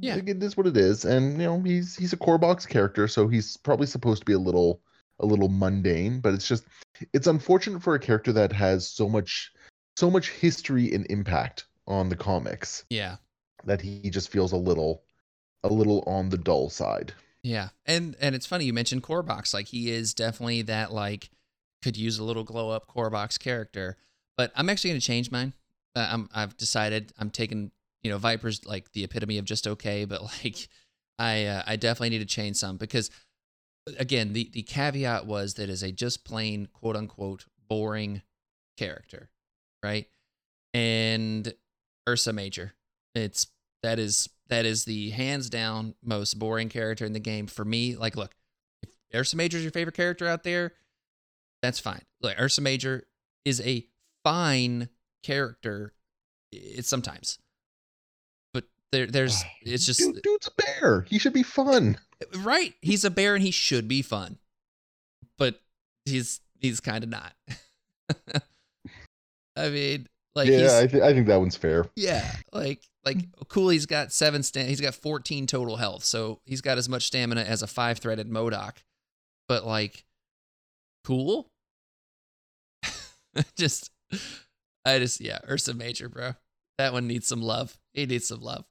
[0.00, 0.16] Yeah.
[0.16, 1.04] Like, it is what it is.
[1.04, 4.32] And you know he's he's a core box character, so he's probably supposed to be
[4.32, 4.80] a little
[5.20, 6.20] a little mundane.
[6.20, 6.64] But it's just
[7.12, 9.52] it's unfortunate for a character that has so much
[9.96, 13.16] so much history and impact on the comics yeah
[13.66, 15.04] that he just feels a little
[15.62, 17.12] a little on the dull side.
[17.42, 19.52] Yeah, and and it's funny you mentioned core box.
[19.52, 21.30] Like he is definitely that like
[21.82, 23.96] could use a little glow up core box character.
[24.36, 25.52] But I'm actually going to change mine.
[25.94, 27.70] Uh, I'm I've decided I'm taking
[28.02, 30.68] you know Viper's like the epitome of just okay, but like
[31.18, 33.10] I uh, I definitely need to change some because
[33.98, 38.22] again the the caveat was that is a just plain quote unquote boring
[38.76, 39.30] character,
[39.82, 40.06] right?
[40.72, 41.52] And
[42.08, 42.74] Ursa Major,
[43.14, 43.46] it's
[43.82, 47.96] that is that is the hands down most boring character in the game for me.
[47.96, 48.34] Like, look,
[48.82, 50.72] if Ursa Major is your favorite character out there,
[51.62, 52.02] that's fine.
[52.20, 53.06] Like Ursa Major
[53.44, 53.86] is a
[54.22, 54.88] fine
[55.22, 55.92] character.
[56.52, 57.38] It's sometimes,
[58.52, 61.02] but there, there's it's just Dude, dude's a bear.
[61.08, 61.98] He should be fun.
[62.36, 62.74] Right.
[62.82, 64.38] He's a bear and he should be fun,
[65.38, 65.60] but
[66.04, 67.34] he's he's kind of not.
[69.56, 71.86] I mean, like he's, yeah, I, th- I think that one's fair.
[71.96, 73.18] yeah, like like
[73.48, 76.04] Cooley's got seven sta- he's got 14 total health.
[76.04, 78.76] So he's got as much stamina as a five-threaded MODOK.
[79.48, 80.04] But like
[81.04, 81.50] cool?
[83.56, 83.90] just
[84.84, 86.32] I just yeah, Ursa Major, bro.
[86.78, 87.78] That one needs some love.
[87.92, 88.64] He needs some love.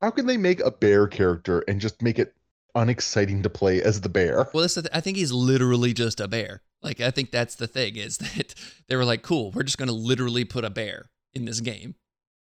[0.00, 2.34] How can they make a bear character and just make it
[2.74, 4.48] unexciting to play as the bear?
[4.52, 6.62] Well, this I think he's literally just a bear.
[6.82, 8.54] Like I think that's the thing is that
[8.88, 11.94] they were like, "Cool, we're just going to literally put a bear in this game."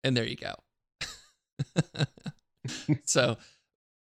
[0.04, 0.56] And there you go.
[3.06, 3.38] so,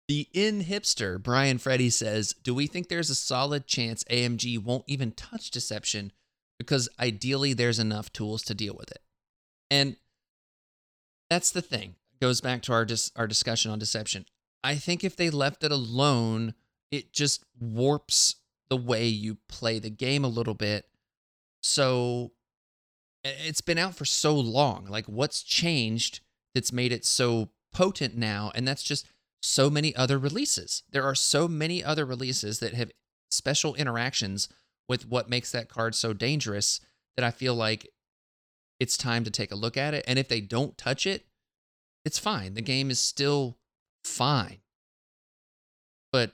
[0.08, 4.84] the in hipster Brian Freddy says, "Do we think there's a solid chance AMG won't
[4.86, 6.12] even touch deception
[6.58, 9.02] because ideally there's enough tools to deal with it?"
[9.70, 9.96] And
[11.28, 11.94] that's the thing.
[12.20, 14.26] Goes back to our dis- our discussion on deception.
[14.62, 16.54] I think if they left it alone,
[16.90, 18.36] it just warps
[18.68, 20.86] the way you play the game a little bit.
[21.62, 22.32] So
[23.24, 24.86] it's been out for so long.
[24.86, 26.20] Like, what's changed
[26.54, 28.50] that's made it so potent now?
[28.54, 29.06] And that's just
[29.42, 30.82] so many other releases.
[30.90, 32.92] There are so many other releases that have
[33.30, 34.48] special interactions
[34.88, 36.80] with what makes that card so dangerous
[37.16, 37.88] that I feel like
[38.78, 40.04] it's time to take a look at it.
[40.06, 41.26] And if they don't touch it,
[42.04, 42.54] it's fine.
[42.54, 43.58] The game is still
[44.04, 44.58] fine.
[46.12, 46.32] But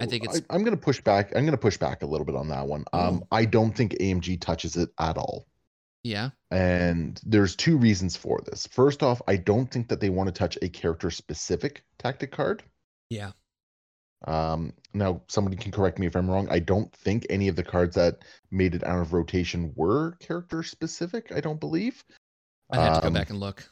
[0.00, 1.28] I think it's- I, am going to push back.
[1.34, 2.84] I'm going to push back a little bit on that one.
[2.92, 5.46] Um, I don't think AMG touches it at all.
[6.04, 8.66] yeah, And there's two reasons for this.
[8.68, 12.62] First off, I don't think that they want to touch a character specific tactic card.
[13.10, 13.32] yeah,
[14.26, 16.48] Um, now, somebody can correct me if I'm wrong.
[16.50, 18.18] I don't think any of the cards that
[18.50, 21.32] made it out of rotation were character specific.
[21.34, 22.04] I don't believe.
[22.70, 23.68] I have to go Um, back and look.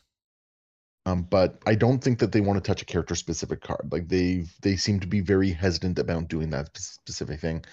[1.06, 3.88] Um, but I don't think that they want to touch a character specific card.
[3.92, 7.64] Like they they seem to be very hesitant about doing that specific thing.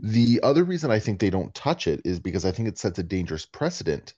[0.00, 2.98] The other reason I think they don't touch it is because I think it sets
[2.98, 4.14] a dangerous precedent.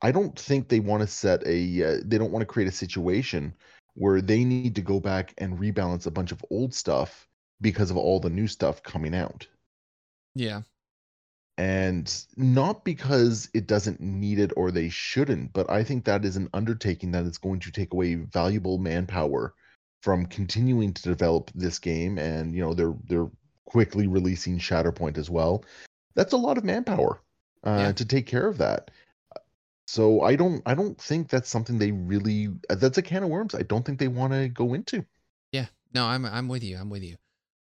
[0.00, 2.72] I don't think they want to set a uh, they don't want to create a
[2.72, 3.54] situation
[3.94, 7.28] where they need to go back and rebalance a bunch of old stuff
[7.60, 9.46] because of all the new stuff coming out
[10.34, 10.62] Yeah,
[11.58, 16.36] and not because it doesn't need it or they shouldn't but i think that is
[16.36, 19.52] an undertaking that is going to take away valuable manpower
[20.02, 23.28] from continuing to develop this game and you know they're they're
[23.64, 25.64] quickly releasing shatterpoint as well
[26.14, 27.20] that's a lot of manpower
[27.64, 27.92] uh, Yeah.
[27.92, 28.90] to take care of that
[29.88, 33.54] so i don't i don't think that's something they really that's a can of worms
[33.54, 35.04] i don't think they want to go into
[35.52, 35.66] yeah.
[35.94, 36.76] No, I'm I'm with you.
[36.76, 37.16] I'm with you.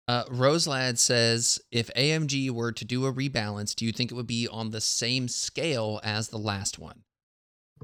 [0.08, 4.28] Uh, Roselad says, if AMG were to do a rebalance, do you think it would
[4.28, 7.04] be on the same scale as the last one?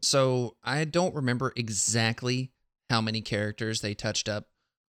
[0.01, 2.51] So I don't remember exactly
[2.89, 4.47] how many characters they touched up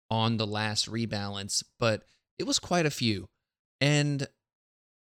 [0.09, 2.03] on the last rebalance, but
[2.38, 3.30] it was quite a few.
[3.82, 4.28] And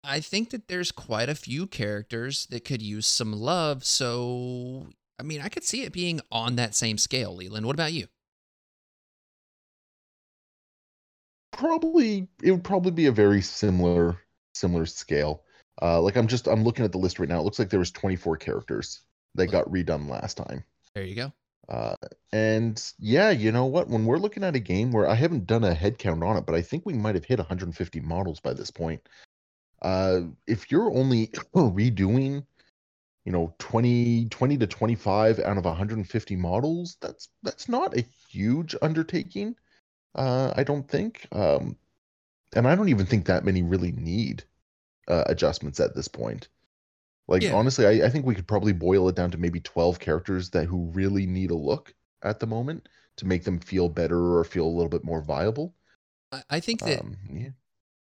[0.03, 3.85] I think that there's quite a few characters that could use some love.
[3.85, 4.87] So,
[5.19, 7.65] I mean, I could see it being on that same scale, Leland.
[7.65, 8.07] What about you?
[11.53, 14.17] Probably it would probably be a very similar
[14.53, 15.43] similar scale.
[15.81, 17.39] Uh like i'm just i'm looking at the list right now.
[17.39, 19.01] It looks like there was 24 characters
[19.35, 20.63] that got redone last time.
[20.95, 21.33] There you go.
[21.69, 21.95] uh
[22.33, 23.87] and yeah you know what?
[23.87, 26.45] When we're looking at a game where i haven't done a head count on it
[26.45, 29.01] but i think we might have hit 150 models by this point.
[29.81, 32.45] Uh if you're only redoing
[33.25, 38.75] you know 20 20 to 25 out of 150 models that's that's not a huge
[38.81, 39.55] undertaking
[40.15, 41.27] uh, I don't think.
[41.31, 41.77] Um,
[42.55, 44.45] and I don't even think that many really need
[45.07, 46.49] uh, adjustments at this point.
[47.27, 47.51] Like Yeah.
[47.51, 50.65] honestly, I, I think we could probably boil it down to maybe twelve characters that
[50.67, 51.93] who really need a look
[52.23, 55.75] at the moment to make them feel better or feel a little bit more viable.
[56.31, 57.49] I, I think that Um, yeah.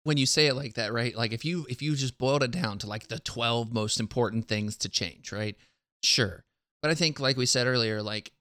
[0.04, 1.14] when you say it like that, right?
[1.14, 4.48] Like if you if you just boiled it down to like the 12 most important
[4.48, 5.56] things to change, right?
[6.02, 6.42] Sure.
[6.82, 8.32] But I think like we said earlier, like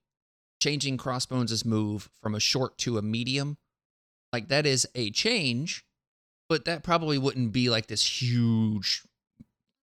[0.60, 3.58] changing Crossbones' move from a short to a medium,
[4.34, 5.86] like that is a change,
[6.50, 9.04] but that probably wouldn't be like this huge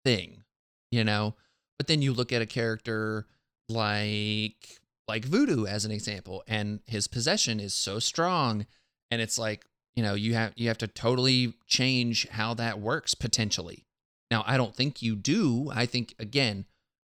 [0.04, 0.42] thing,
[0.90, 1.34] you know.
[1.78, 3.26] But then you look at a character
[3.68, 8.66] like like Voodoo as an example, and his possession is so strong,
[9.10, 13.14] and it's like you know you have you have to totally change how that works
[13.14, 13.84] potentially.
[14.30, 15.70] Now I don't think you do.
[15.74, 16.64] I think again,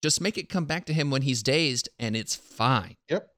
[0.01, 2.95] just make it come back to him when he's dazed, and it's fine.
[3.09, 3.29] Yep.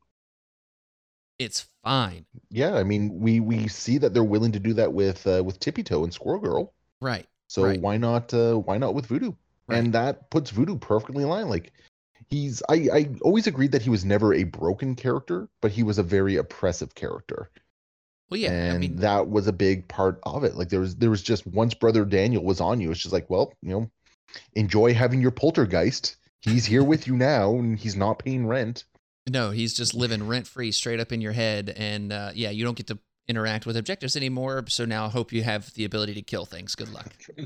[1.42, 2.26] It's fine.
[2.52, 5.60] Yeah, I mean, we we see that they're willing to do that with uh, with
[5.60, 6.74] Tippy Toe and Squirrel Girl.
[7.00, 7.26] Right.
[7.48, 7.82] So Right.
[7.82, 9.34] why not uh, why not with Voodoo?
[9.68, 9.80] Right.
[9.80, 11.50] And that puts Voodoo perfectly in line.
[11.50, 11.74] Like
[12.30, 15.98] he's I I always agreed that he was never a broken character, but he was
[15.98, 17.50] a very oppressive character.
[18.30, 18.52] Well, yeah.
[18.52, 20.56] and I mean, that was a big part of it.
[20.56, 23.30] Like there was there was just once brother Daniel was on you, it's just like,
[23.32, 23.92] well, you know,
[24.54, 26.18] enjoy having your poltergeist.
[26.42, 28.86] He's here with you now and he's not paying rent.
[29.30, 31.74] No, he's just living rent free straight up in your head.
[31.76, 34.64] And uh, yeah, you don't get to interact with objectives anymore.
[34.68, 36.76] So now I hope you have the ability to kill things.
[36.76, 37.14] Good luck.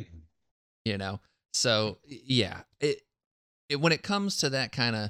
[0.88, 1.20] You know?
[1.52, 3.02] So yeah, it,
[3.70, 5.10] it when it comes to that kind of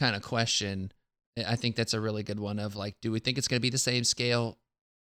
[0.00, 0.90] kind of question,
[1.36, 3.62] I think that's a really good one of like, do we think it's going to
[3.62, 4.58] be the same scale?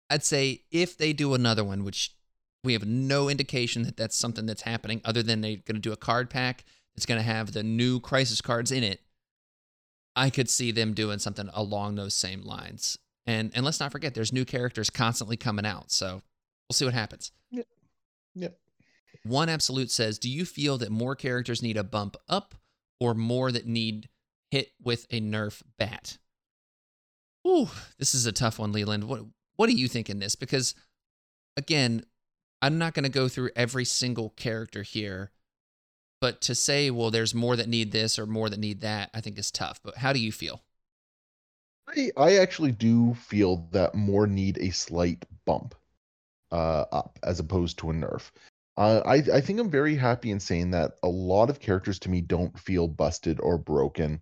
[0.09, 2.15] I'd say if they do another one, which
[2.63, 5.91] we have no indication that that's something that's happening other than they're going to do
[5.91, 9.01] a card pack that's going to have the new crisis cards in it.
[10.19, 12.99] I could see them doing something along those same lines.
[13.25, 15.91] And and let's not forget there's new characters constantly coming out.
[15.91, 16.21] So
[16.67, 17.31] we'll see what happens.
[17.51, 17.67] Yep.
[18.35, 18.59] Yep.
[19.23, 22.53] One absolute says, "Do you feel that more characters need a bump up
[22.99, 24.09] or more that need
[24.51, 26.17] hit with a nerf bat?"
[27.47, 29.05] Ooh, this is a tough one, Leland.
[29.05, 29.21] What
[29.55, 30.35] what do you think in this?
[30.35, 30.75] Because
[31.55, 32.03] again,
[32.61, 35.31] I'm not going to go through every single character here,
[36.21, 39.21] but to say, well, there's more that need this or more that need that, I
[39.21, 39.79] think is tough.
[39.83, 40.63] But how do you feel?
[41.87, 45.75] I, I actually do feel that more need a slight bump
[46.51, 48.31] uh, up as opposed to a nerf.
[48.77, 52.09] Uh, I, I think I'm very happy in saying that a lot of characters to
[52.09, 54.21] me don't feel busted or broken.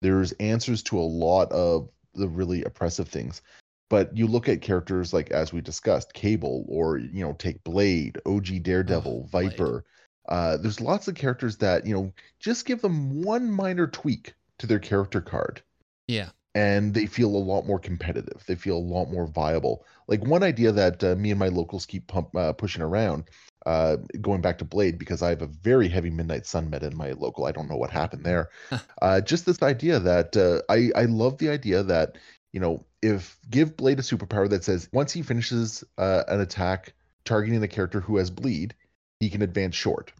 [0.00, 3.42] There's answers to a lot of the really oppressive things.
[3.90, 8.18] But you look at characters like, as we discussed, Cable, or, you know, take Blade,
[8.26, 9.50] OG Daredevil, Blade.
[9.50, 9.84] Viper.
[10.28, 14.66] Uh, there's lots of characters that, you know, just give them one minor tweak to
[14.66, 15.62] their character card
[16.08, 16.30] Yeah.
[16.54, 18.44] and they feel a lot more competitive.
[18.46, 19.84] They feel a lot more viable.
[20.08, 23.30] Like one idea that uh, me and my locals keep pump, uh, pushing around,
[23.66, 26.96] uh, going back to Blade, because I have a very heavy Midnight Sun meta in
[26.96, 27.44] my local.
[27.46, 28.50] I don't know what happened there.
[29.02, 32.16] uh, just this idea that uh, I I love the idea that
[32.52, 36.94] you know if give Blade a superpower that says once he finishes uh, an attack
[37.24, 38.74] targeting the character who has bleed,
[39.20, 40.12] he can advance short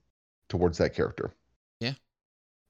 [0.48, 1.32] towards that character.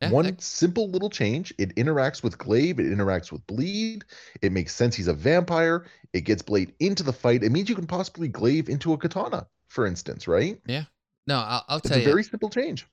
[0.01, 1.53] Yeah, One that- simple little change.
[1.59, 2.79] It interacts with Glaive.
[2.79, 4.05] It interacts with Bleed.
[4.43, 4.95] It makes sense.
[4.95, 5.87] He's a vampire.
[6.12, 7.43] It gets Blade into the fight.
[7.43, 10.61] It means you can possibly Glaive into a katana, for instance, right?
[10.66, 10.85] Yeah.
[11.26, 12.87] No, I'll, I'll It's a very simple change.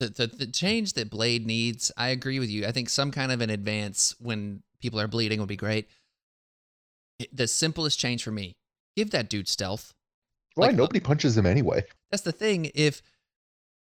[0.00, 2.66] the, the the change that Blade needs, I agree with you.
[2.66, 5.86] I think some kind of an advance when people are bleeding would be great.
[7.32, 8.56] The simplest change for me:
[8.96, 9.94] give that dude stealth.
[10.54, 11.84] Why Like, uh, nobody punches him anyway?
[12.10, 12.70] That's the thing.
[12.74, 13.00] If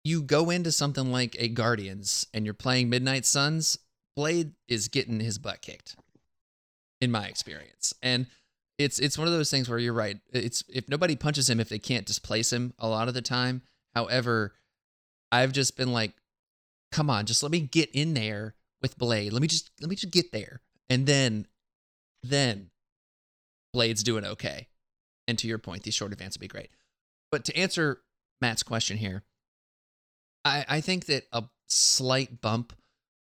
[0.06, 3.78] you go into something like a Guardians and you're playing Midnight Sons,
[4.14, 5.96] Blade is getting his butt kicked,
[7.00, 7.92] in my experience.
[8.02, 8.26] And
[8.78, 10.18] it's it's one of those things where you're right.
[10.32, 13.62] It's if nobody punches him if they can't displace him a lot of the time.
[13.94, 14.54] However,
[15.32, 16.12] I've just been like,
[16.92, 19.32] come on, just let me get in there with Blade.
[19.32, 20.60] Let me just let me just get there.
[20.88, 21.46] And then
[22.22, 22.70] then
[23.72, 24.68] Blade's doing okay.
[25.26, 26.70] And to your point, these short advances would be great.
[27.32, 28.02] But to answer
[28.40, 29.24] Matt's question here,
[30.46, 32.72] I, I think that a slight bump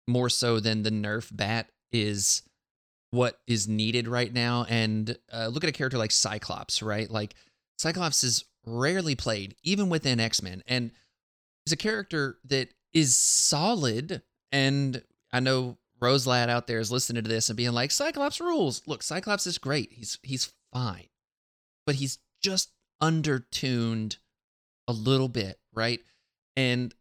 [0.07, 2.43] more so than the nerf bat is
[3.11, 4.65] what is needed right now.
[4.69, 7.09] And uh, look at a character like Cyclops, right?
[7.09, 7.35] Like
[7.77, 10.91] Cyclops is rarely played, even within X Men, and
[11.65, 14.21] is a character that is solid.
[14.51, 18.39] And I know Rose Lad out there is listening to this and being like, Cyclops
[18.39, 18.81] rules.
[18.85, 19.91] Look, Cyclops is great.
[19.91, 21.07] He's he's fine,
[21.85, 22.71] but he's just
[23.01, 24.17] undertuned
[24.87, 25.99] a little bit, right?
[26.55, 26.93] And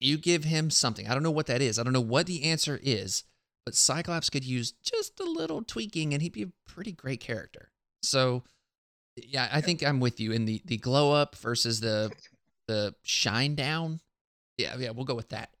[0.00, 1.08] you give him something.
[1.08, 1.78] I don't know what that is.
[1.78, 3.24] I don't know what the answer is,
[3.64, 7.70] but Cyclops could use just a little tweaking and he'd be a pretty great character.
[8.02, 8.42] So,
[9.16, 12.10] yeah, I think I'm with you in the the glow up versus the
[12.66, 14.00] the shine down.
[14.56, 15.50] Yeah, yeah, we'll go with that.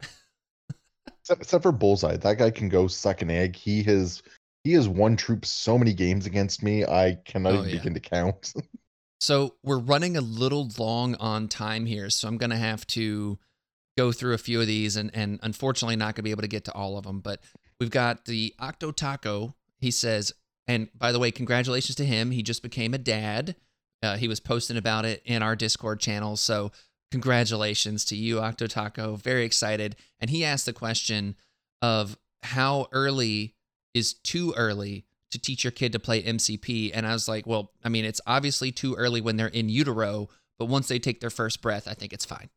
[1.22, 3.54] Except, except for Bullseye, that guy can go suck an egg.
[3.54, 4.22] He has
[4.64, 6.84] he has won troops so many games against me.
[6.84, 7.76] I cannot Oh, even yeah.
[7.76, 8.52] begin to count.
[9.22, 13.38] So we're running a little long on time here, so I'm gonna have to
[14.00, 16.64] go through a few of these, and and unfortunately not gonna be able to get
[16.64, 17.20] to all of them.
[17.20, 17.42] But
[17.78, 19.54] we've got the Octo Taco.
[19.78, 20.32] He says,
[20.66, 22.30] and by the way, congratulations to him.
[22.30, 23.56] He just became a dad.
[24.02, 26.36] Uh, he was posting about it in our Discord channel.
[26.36, 26.72] So
[27.10, 29.16] congratulations to you, Octo Taco.
[29.16, 29.96] Very excited.
[30.20, 31.36] And he asked the question
[31.82, 33.54] of how early
[33.92, 36.92] is too early to teach your kid to play MCP.
[36.94, 40.28] And I was like, well, I mean, it's obviously too early when they're in utero,
[40.58, 42.48] but once they take their first breath, I think it's fine.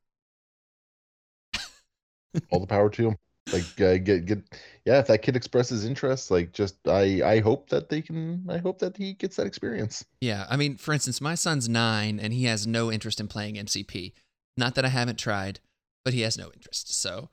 [2.52, 3.18] All the power to him.
[3.52, 4.42] Like uh, get get
[4.86, 5.00] yeah.
[5.00, 8.46] If that kid expresses interest, like just I I hope that they can.
[8.50, 10.06] I hope that he gets that experience.
[10.22, 13.56] Yeah, I mean, for instance, my son's nine and he has no interest in playing
[13.56, 14.14] MCP.
[14.56, 15.60] Not that I haven't tried,
[16.06, 16.94] but he has no interest.
[16.94, 17.30] So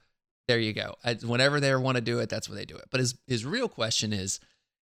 [0.49, 0.97] there you go.
[1.05, 2.87] I, whenever they want to do it, that's when they do it.
[2.91, 4.41] But his his real question is,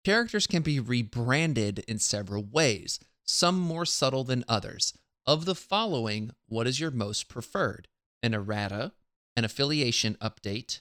[0.04, 4.92] characters can be rebranded in several ways, some more subtle than others.
[5.26, 7.88] Of the following, what is your most preferred?
[8.22, 8.92] An errata,
[9.36, 10.80] an affiliation update,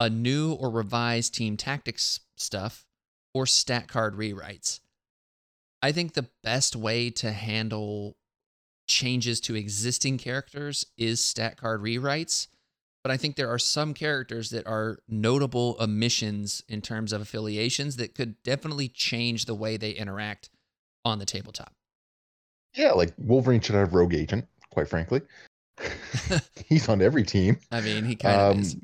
[0.00, 2.86] a new or revised team tactics stuff,
[3.34, 4.80] or stat card rewrites.
[5.82, 8.16] I think the best way to handle
[8.86, 12.48] changes to existing characters is stat card rewrites.
[13.02, 17.96] But I think there are some characters that are notable omissions in terms of affiliations
[17.96, 20.50] that could definitely change the way they interact
[21.04, 21.72] on the tabletop.
[22.74, 25.20] Yeah, like Wolverine should have Rogue Agent, quite frankly.
[26.66, 27.58] He's on every team.
[27.70, 28.76] I mean, he kind of Um, is.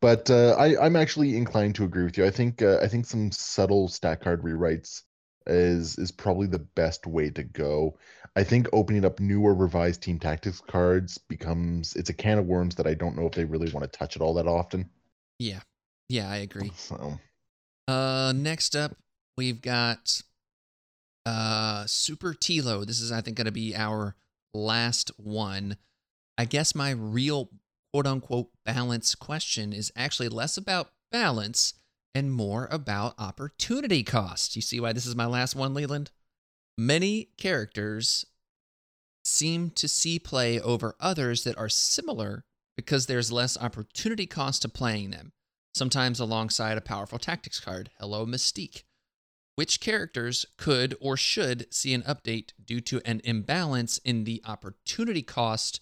[0.00, 2.26] but uh, I, I'm actually inclined to agree with you.
[2.26, 5.02] I think uh, I think some subtle stat card rewrites
[5.46, 7.98] is is probably the best way to go.
[8.36, 12.46] I think opening up new or revised team tactics cards becomes it's a can of
[12.46, 14.90] worms that I don't know if they really want to touch it all that often.
[15.38, 15.60] Yeah.
[16.08, 16.72] Yeah, I agree.
[16.76, 17.18] So
[17.86, 18.96] Uh, next up,
[19.36, 20.22] we've got
[21.26, 22.86] uh Super Tilo.
[22.86, 24.14] This is, I think, going to be our
[24.54, 25.76] last one.
[26.38, 27.50] I guess my real
[27.92, 31.74] quote unquote balance question is actually less about balance
[32.14, 34.56] and more about opportunity cost.
[34.56, 36.12] You see why this is my last one, Leland?
[36.78, 38.24] Many characters
[39.24, 42.44] seem to see play over others that are similar
[42.76, 45.32] because there's less opportunity cost to playing them
[45.74, 47.90] sometimes alongside a powerful tactics card.
[47.98, 48.82] Hello, Mystique.
[49.54, 55.22] Which characters could or should see an update due to an imbalance in the opportunity
[55.22, 55.80] cost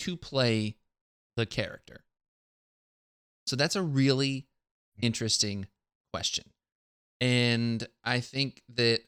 [0.00, 0.76] to play
[1.36, 2.04] the character?
[3.46, 4.46] So that's a really
[5.00, 5.66] interesting
[6.12, 6.44] question.
[7.20, 9.00] And I think that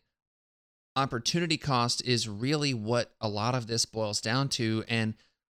[0.96, 4.84] opportunity cost is really what a lot of this boils down to.
[4.88, 5.14] And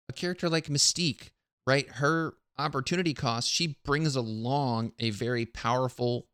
[0.08, 1.30] a character like Mystique,
[1.66, 1.88] right?
[1.88, 6.26] Her opportunity cost, she brings along a very powerful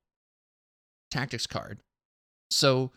[1.11, 1.81] tactics card.
[2.51, 2.93] So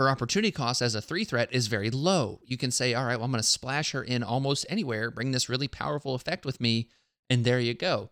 [0.00, 2.40] her opportunity cost as a three threat is very low.
[2.42, 5.30] You can say, all right, well, I'm going to splash her in almost anywhere, bring
[5.30, 6.88] this really powerful effect with me,
[7.28, 8.08] and there you go.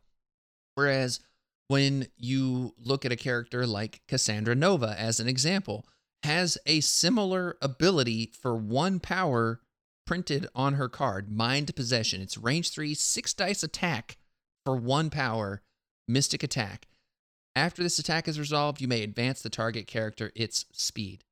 [0.74, 1.20] Whereas
[1.66, 5.86] when you look at a character like Cassandra Nova as an example,
[6.24, 9.60] has a similar ability for one power
[10.06, 12.20] printed on her card, Mind Possession.
[12.20, 14.18] It's range three, six dice attack
[14.66, 15.62] for one power,
[16.06, 16.86] Mystic Attack.
[17.56, 21.24] After this attack is resolved, you may advance the target character its speed.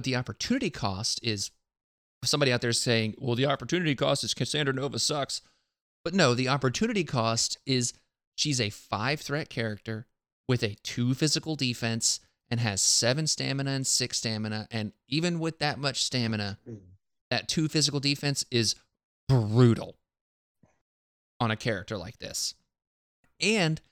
[0.00, 1.50] But the opportunity cost is
[2.24, 5.42] somebody out there saying, well, the opportunity cost is Cassandra Nova sucks.
[6.06, 7.92] But no, the opportunity cost is
[8.34, 10.06] she's a five threat character
[10.48, 12.18] with a two physical defense
[12.50, 14.68] and has seven stamina and six stamina.
[14.70, 16.78] And even with that much stamina, mm.
[17.30, 18.76] that two physical defense is
[19.28, 19.98] brutal
[21.38, 22.54] on a character like this.
[23.38, 23.82] And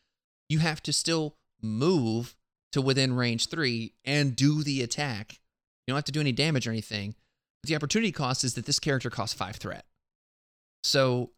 [0.48, 2.34] you have to still move
[2.72, 5.40] to within range three and do the attack.
[5.88, 7.14] You don't have to do any damage or anything.
[7.64, 9.86] The opportunity cost is that this character costs five threat.
[10.84, 11.30] So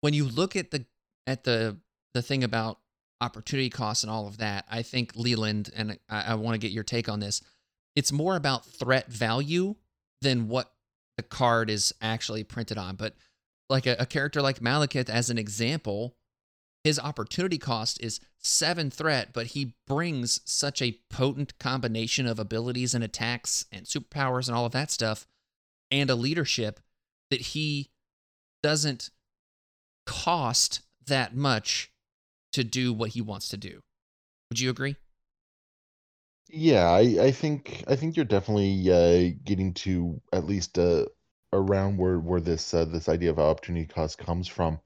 [0.00, 0.86] when you look at the
[1.26, 1.76] at the
[2.14, 2.78] the thing about
[3.20, 6.72] opportunity costs and all of that, I think Leland and I, I want to get
[6.72, 7.42] your take on this.
[7.94, 9.74] It's more about threat value
[10.22, 10.72] than what
[11.18, 12.96] the card is actually printed on.
[12.96, 13.14] But
[13.68, 16.16] like a, a character like Malekith, as an example,
[16.84, 22.94] his opportunity cost is seven threat, but he brings such a potent combination of abilities
[22.94, 25.26] and attacks and superpowers and all of that stuff
[25.90, 26.80] and a leadership
[27.30, 27.90] that he
[28.62, 29.10] doesn't
[30.06, 31.90] cost that much
[32.52, 33.80] to do what he wants to do.
[34.50, 34.96] Would you agree?
[36.48, 41.06] Yeah, I, I think I think you're definitely uh, getting to at least uh,
[41.52, 44.78] around where where this uh, this idea of opportunity cost comes from.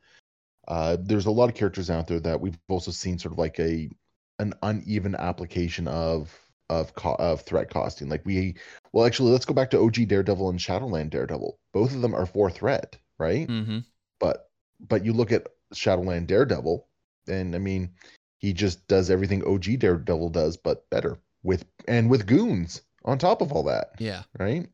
[0.69, 3.59] Uh, there's a lot of characters out there that we've also seen sort of like
[3.59, 3.91] a
[4.39, 6.39] an uneven application of
[6.71, 8.09] of co- of threat costing.
[8.09, 8.55] Like we,
[8.93, 11.59] well, actually, let's go back to OG Daredevil and Shadowland Daredevil.
[11.73, 13.49] Both of them are four threat, right?
[13.49, 13.79] Mm-hmm.
[14.21, 16.87] But but you look at Shadowland Daredevil,
[17.29, 17.91] and I mean,
[18.39, 23.41] he just does everything OG Daredevil does, but better with and with goons on top
[23.41, 24.25] of all that, Yeah.
[24.39, 24.69] right?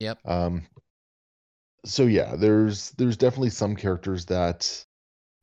[0.00, 0.18] Yep.
[0.26, 0.62] Um,
[1.84, 4.84] so yeah, there's there's definitely some characters that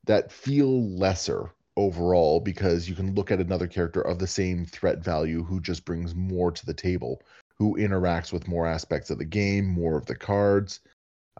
[0.10, 5.04] that feel lesser overall because you can look at another character of the same threat
[5.04, 7.22] value who just brings more to the table,
[7.60, 10.80] who interacts with more aspects of the game, more of the cards,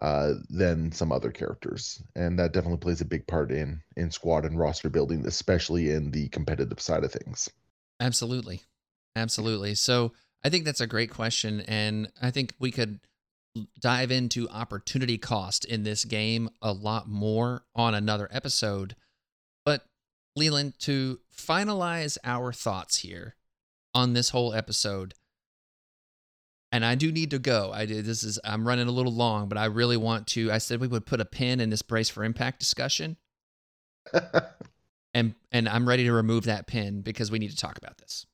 [0.02, 4.44] uh, than some other characters, and that definitely plays a big part in in squad
[4.44, 7.50] and roster building, especially in the competitive side of things.
[7.98, 8.62] Absolutely,
[9.16, 9.74] absolutely.
[9.74, 10.12] So
[10.44, 13.00] I think that's a great question, and I think we could
[13.80, 18.94] dive into opportunity cost in this game a lot more on another episode.
[19.64, 19.84] But
[20.36, 23.36] Leland, to finalize our thoughts here
[23.94, 25.14] on this whole episode,
[26.72, 27.72] and I do need to go.
[27.74, 30.52] I did this is I'm running a little long, but I really want to.
[30.52, 33.16] I said we would put a pin in this brace for impact discussion.
[35.14, 38.26] and and I'm ready to remove that pin because we need to talk about this.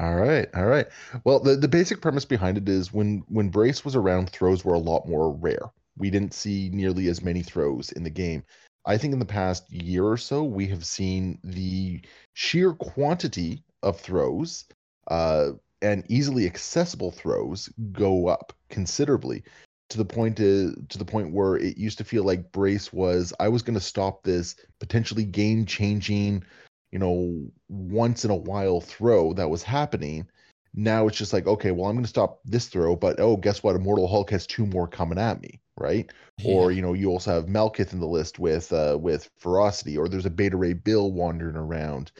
[0.00, 0.86] All right, all right.
[1.24, 4.74] Well, the, the basic premise behind it is when when Brace was around, throws were
[4.74, 5.70] a lot more rare.
[5.98, 8.42] We didn't see nearly as many throws in the game.
[8.86, 12.00] I think in the past year or so, we have seen the
[12.32, 14.64] sheer quantity of throws
[15.08, 15.50] uh,
[15.82, 19.44] and easily accessible throws go up considerably
[19.90, 23.32] to the point to, to the point where it used to feel like Brace was
[23.38, 26.44] I was going to stop this potentially game changing
[26.92, 30.28] you know, once in a while throw that was happening.
[30.74, 33.62] Now it's just like, okay, well, I'm going to stop this throw, but oh, guess
[33.62, 33.76] what?
[33.76, 36.10] Immortal Hulk has two more coming at me, right?
[36.38, 36.54] Yeah.
[36.54, 40.08] Or you know, you also have Malekith in the list with uh, with Ferocity, or
[40.08, 42.12] there's a Beta Ray Bill wandering around.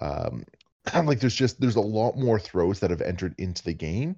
[0.00, 0.44] Um,
[0.86, 3.74] kind of like there's just there's a lot more throws that have entered into the
[3.74, 4.16] game,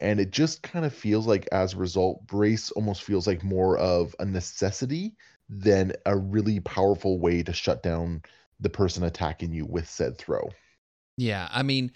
[0.00, 3.78] and it just kind of feels like as a result, Brace almost feels like more
[3.78, 5.14] of a necessity
[5.48, 8.22] than a really powerful way to shut down
[8.60, 10.50] the person attacking you with said throw.
[11.16, 11.92] Yeah, I mean,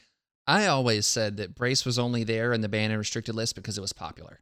[0.47, 3.76] I always said that Brace was only there in the banned and restricted list because
[3.76, 4.40] it was popular.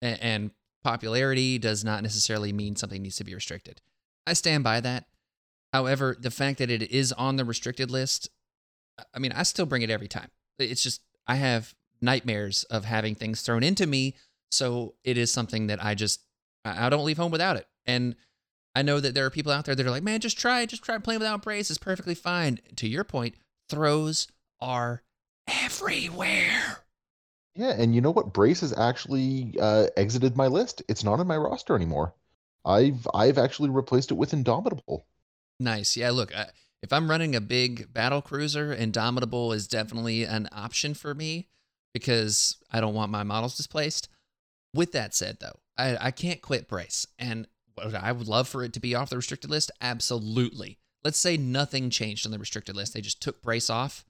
[0.00, 0.50] And, and
[0.84, 3.80] popularity does not necessarily mean something needs to be restricted.
[4.26, 5.06] I stand by that.
[5.72, 8.30] However, the fact that it is on the restricted list,
[9.14, 10.30] I mean, I still bring it every time.
[10.58, 14.14] It's just, I have nightmares of having things thrown into me.
[14.50, 16.22] So it is something that I just,
[16.64, 17.66] I don't leave home without it.
[17.84, 18.16] And
[18.76, 20.82] I know that there are people out there that are like, man, just try, just
[20.82, 21.70] try playing without brace.
[21.70, 22.60] It's perfectly fine.
[22.76, 23.34] To your point,
[23.70, 24.28] throws
[24.60, 25.02] are
[25.48, 26.84] everywhere.
[27.54, 28.34] Yeah, and you know what?
[28.34, 30.82] Brace has actually uh, exited my list.
[30.88, 32.12] It's not in my roster anymore.
[32.66, 35.06] I've I've actually replaced it with Indomitable.
[35.58, 35.96] Nice.
[35.96, 36.10] Yeah.
[36.10, 36.34] Look,
[36.82, 41.48] if I'm running a big battle cruiser, Indomitable is definitely an option for me
[41.94, 44.10] because I don't want my models displaced.
[44.74, 47.46] With that said, though, I, I can't quit Brace, and
[47.78, 49.70] I would love for it to be off the restricted list.
[49.80, 50.78] Absolutely.
[51.04, 52.94] Let's say nothing changed on the restricted list.
[52.94, 54.04] They just took Brace off.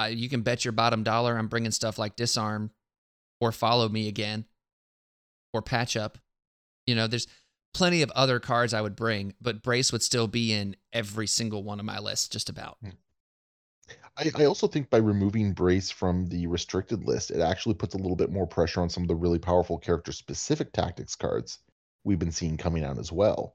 [0.00, 2.70] Uh, you can bet your bottom dollar I'm bringing stuff like Disarm
[3.40, 4.44] or Follow Me again
[5.52, 6.18] or Patch Up.
[6.86, 7.26] You know, there's
[7.74, 11.62] plenty of other cards I would bring, but Brace would still be in every single
[11.62, 12.78] one of my lists, just about.
[12.82, 12.90] Hmm.
[14.16, 17.98] I, I also think by removing Brace from the restricted list, it actually puts a
[17.98, 21.60] little bit more pressure on some of the really powerful character specific tactics cards
[22.08, 23.54] we've been seeing coming out as well.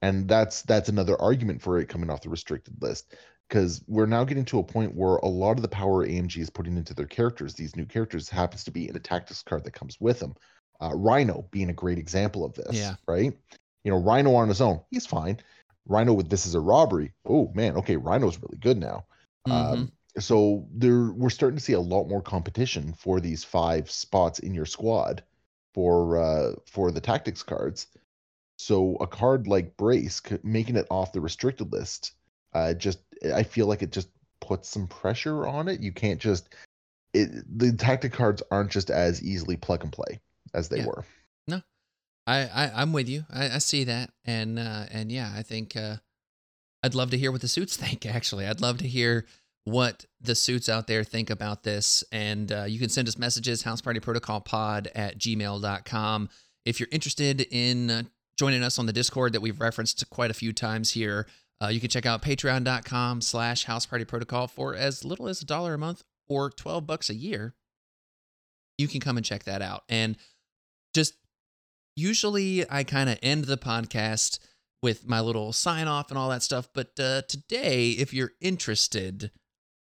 [0.00, 3.14] And that's that's another argument for it coming off the restricted list
[3.48, 6.50] because we're now getting to a point where a lot of the power AMG is
[6.50, 9.72] putting into their characters, these new characters, happens to be in a tactics card that
[9.72, 10.34] comes with them.
[10.80, 12.94] Uh, Rhino being a great example of this, yeah.
[13.06, 13.36] right?
[13.82, 15.38] You know, Rhino on his own, he's fine.
[15.86, 17.12] Rhino with this is a robbery.
[17.26, 19.04] Oh man, okay, Rhino's really good now.
[19.48, 19.72] Mm-hmm.
[19.72, 24.38] Um, so there, we're starting to see a lot more competition for these five spots
[24.38, 25.24] in your squad
[25.74, 27.88] for uh, for the tactics cards.
[28.58, 32.12] So a card like Brace, making it off the restricted list,
[32.54, 33.00] uh, just
[33.34, 34.08] I feel like it just
[34.40, 35.80] puts some pressure on it.
[35.80, 36.48] You can't just
[37.12, 40.20] it, the tactic cards aren't just as easily plug and play
[40.52, 40.86] as they yeah.
[40.86, 41.04] were.
[41.48, 41.62] No,
[42.26, 43.24] I, I am with you.
[43.32, 45.96] I, I see that, and uh, and yeah, I think uh,
[46.82, 48.06] I'd love to hear what the suits think.
[48.06, 49.26] Actually, I'd love to hear
[49.64, 52.04] what the suits out there think about this.
[52.12, 56.28] And uh, you can send us messages, housepartyprotocolpod at gmail.com.
[56.64, 58.02] If you're interested in uh,
[58.38, 61.26] joining us on the Discord that we've referenced quite a few times here,
[61.62, 65.78] uh, you can check out patreon.com slash housepartyprotocol for as little as a dollar a
[65.78, 67.54] month or 12 bucks a year.
[68.76, 69.84] You can come and check that out.
[69.88, 70.16] And
[70.94, 71.14] just
[71.96, 74.40] usually I kind of end the podcast
[74.82, 76.68] with my little sign off and all that stuff.
[76.74, 79.30] But uh, today, if you're interested,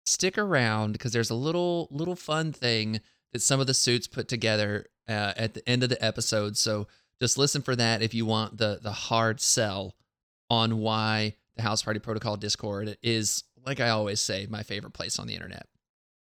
[0.04, 3.00] stick around because there's a little little fun thing
[3.32, 6.56] that some of the suits put together uh, at the end of the episode.
[6.56, 6.86] So
[7.20, 9.94] just listen for that if you want the the hard sell
[10.48, 15.18] on why the House Party Protocol Discord is, like I always say, my favorite place
[15.18, 15.66] on the internet.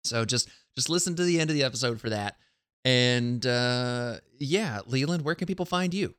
[0.04, 2.38] So just just listen to the end of the episode for that.
[2.84, 6.16] And uh, yeah, Leland, where can people find you?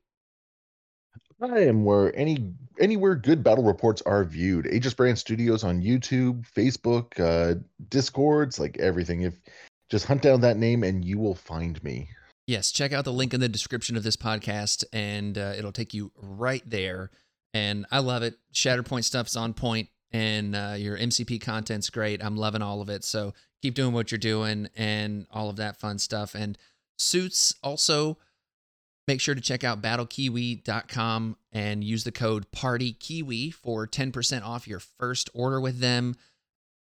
[1.44, 4.66] I am where any anywhere good battle reports are viewed.
[4.66, 9.22] Aegisbrand Studios on YouTube, Facebook, uh, Discords, like everything.
[9.22, 9.34] If
[9.90, 12.08] just hunt down that name and you will find me.
[12.46, 15.94] Yes, check out the link in the description of this podcast, and uh, it'll take
[15.94, 17.10] you right there.
[17.54, 18.36] And I love it.
[18.52, 22.24] Shatterpoint stuff's on point, and uh, your MCP content's great.
[22.24, 23.04] I'm loving all of it.
[23.04, 26.34] So keep doing what you're doing, and all of that fun stuff.
[26.34, 26.58] And
[26.98, 28.18] suits also
[29.08, 34.80] make sure to check out battlekiwi.com and use the code partykiwi for 10% off your
[34.80, 36.16] first order with them.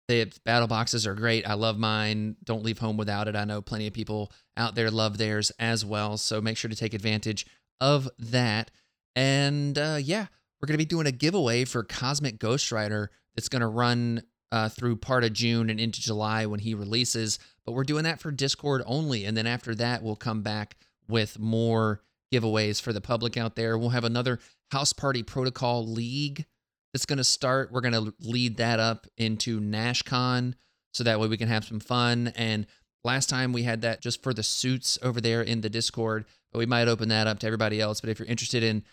[0.07, 1.47] The battle boxes are great.
[1.47, 2.37] I love mine.
[2.43, 3.35] Don't leave home without it.
[3.35, 6.17] I know plenty of people out there love theirs as well.
[6.17, 7.45] So make sure to take advantage
[7.81, 8.71] of that.
[9.15, 10.27] And uh, yeah
[10.59, 14.23] we're going to be doing a giveaway for cosmic ghost rider that's going to run
[14.51, 17.37] uh, through part of june and into july when he releases.
[17.65, 20.77] But we're doing that for discord only and then after that we'll come back
[21.07, 22.01] with more
[22.33, 23.77] giveaways for the public out there.
[23.77, 24.39] We'll have another
[24.71, 26.45] House Party Protocol League
[26.93, 27.71] that's going to start.
[27.71, 30.53] We're going to lead that up into NashCon
[30.93, 32.33] so that way we can have some fun.
[32.35, 32.65] And
[33.03, 36.59] last time we had that just for the suits over there in the Discord, but
[36.59, 38.01] we might open that up to everybody else.
[38.01, 38.83] But if you're interested in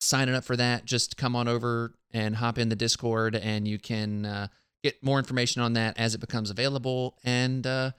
[0.00, 3.78] signing up for that, just come on over and hop in the Discord and you
[3.78, 4.46] can uh,
[4.82, 7.16] get more information on that as it becomes available.
[7.24, 7.92] And uh,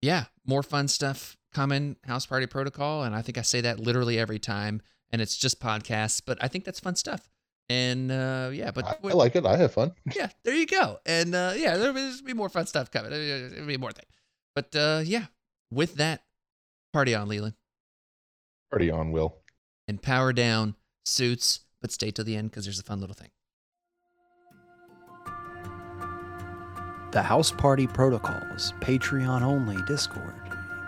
[0.00, 4.18] yeah, more fun stuff coming house party protocol and i think i say that literally
[4.18, 4.80] every time
[5.10, 7.28] and it's just podcasts but i think that's fun stuff.
[7.68, 9.46] And uh yeah but I, I like it.
[9.46, 9.92] I have fun.
[10.16, 10.98] Yeah there you go.
[11.06, 13.10] And uh yeah there'll be, there'll be more fun stuff coming.
[13.10, 14.04] There'll be more thing.
[14.54, 15.26] But uh yeah
[15.70, 16.24] with that
[16.92, 17.54] party on leland.
[18.70, 19.38] Party on will.
[19.86, 20.74] And power down
[21.06, 23.30] suits but stay till the end because there's a fun little thing.
[27.12, 30.41] The house party protocols patreon only discord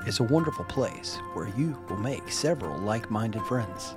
[0.07, 3.95] is a wonderful place where you will make several like minded friends.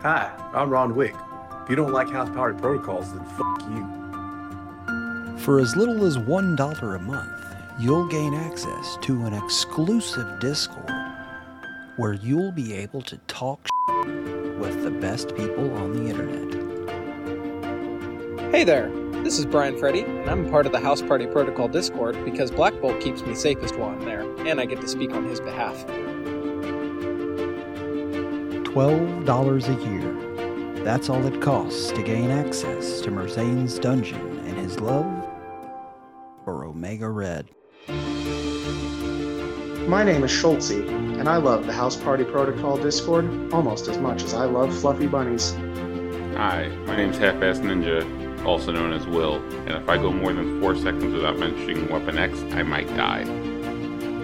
[0.00, 1.14] Hi, I'm Ron Wick.
[1.62, 3.86] If you don't like House Party Protocols, then fuck you.
[5.38, 7.44] For as little as $1 a month,
[7.78, 10.90] you'll gain access to an exclusive Discord
[11.96, 13.60] where you'll be able to talk
[14.58, 16.54] with the best people on the internet.
[18.50, 18.90] Hey there,
[19.24, 22.78] this is Brian Freddy, and I'm part of the House Party Protocol Discord because Black
[22.78, 25.74] Bolt keeps me safest while I'm there, and I get to speak on his behalf.
[28.66, 30.84] $12 a year.
[30.84, 35.26] That's all it costs to gain access to Merzane's dungeon and his love
[36.44, 37.48] for Omega Red.
[39.88, 43.24] My name is Schultze, and I love the House Party Protocol Discord
[43.54, 45.54] almost as much as I love fluffy bunnies.
[46.36, 50.60] Hi, my name's Half-Ass Ninja, also known as Will, and if I go more than
[50.60, 53.22] 4 seconds without mentioning Weapon X, I might die.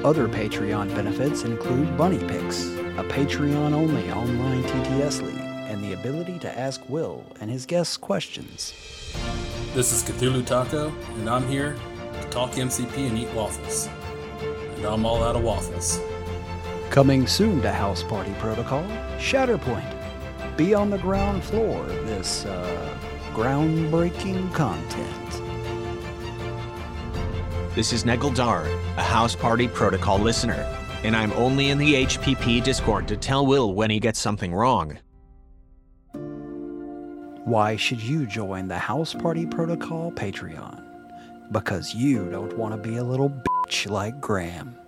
[0.04, 6.38] Other Patreon benefits include Bunny Picks, a Patreon only online TTS league, and the ability
[6.38, 8.74] to ask Will and his guests questions.
[9.74, 11.76] This is Cthulhu Taco, and I'm here
[12.20, 13.88] to talk MCP and eat waffles.
[14.76, 16.00] And I'm all out of waffles.
[16.90, 18.82] Coming soon to House Party Protocol,
[19.18, 20.56] Shatterpoint.
[20.56, 22.98] Be on the ground floor of this, uh,
[23.34, 25.20] groundbreaking content.
[27.74, 28.66] This is Negildar,
[28.96, 30.66] a House Party Protocol listener,
[31.04, 34.98] and I'm only in the HPP Discord to tell Will when he gets something wrong.
[37.44, 41.52] Why should you join the House Party Protocol Patreon?
[41.52, 44.79] Because you don't want to be a little bitch like Graham.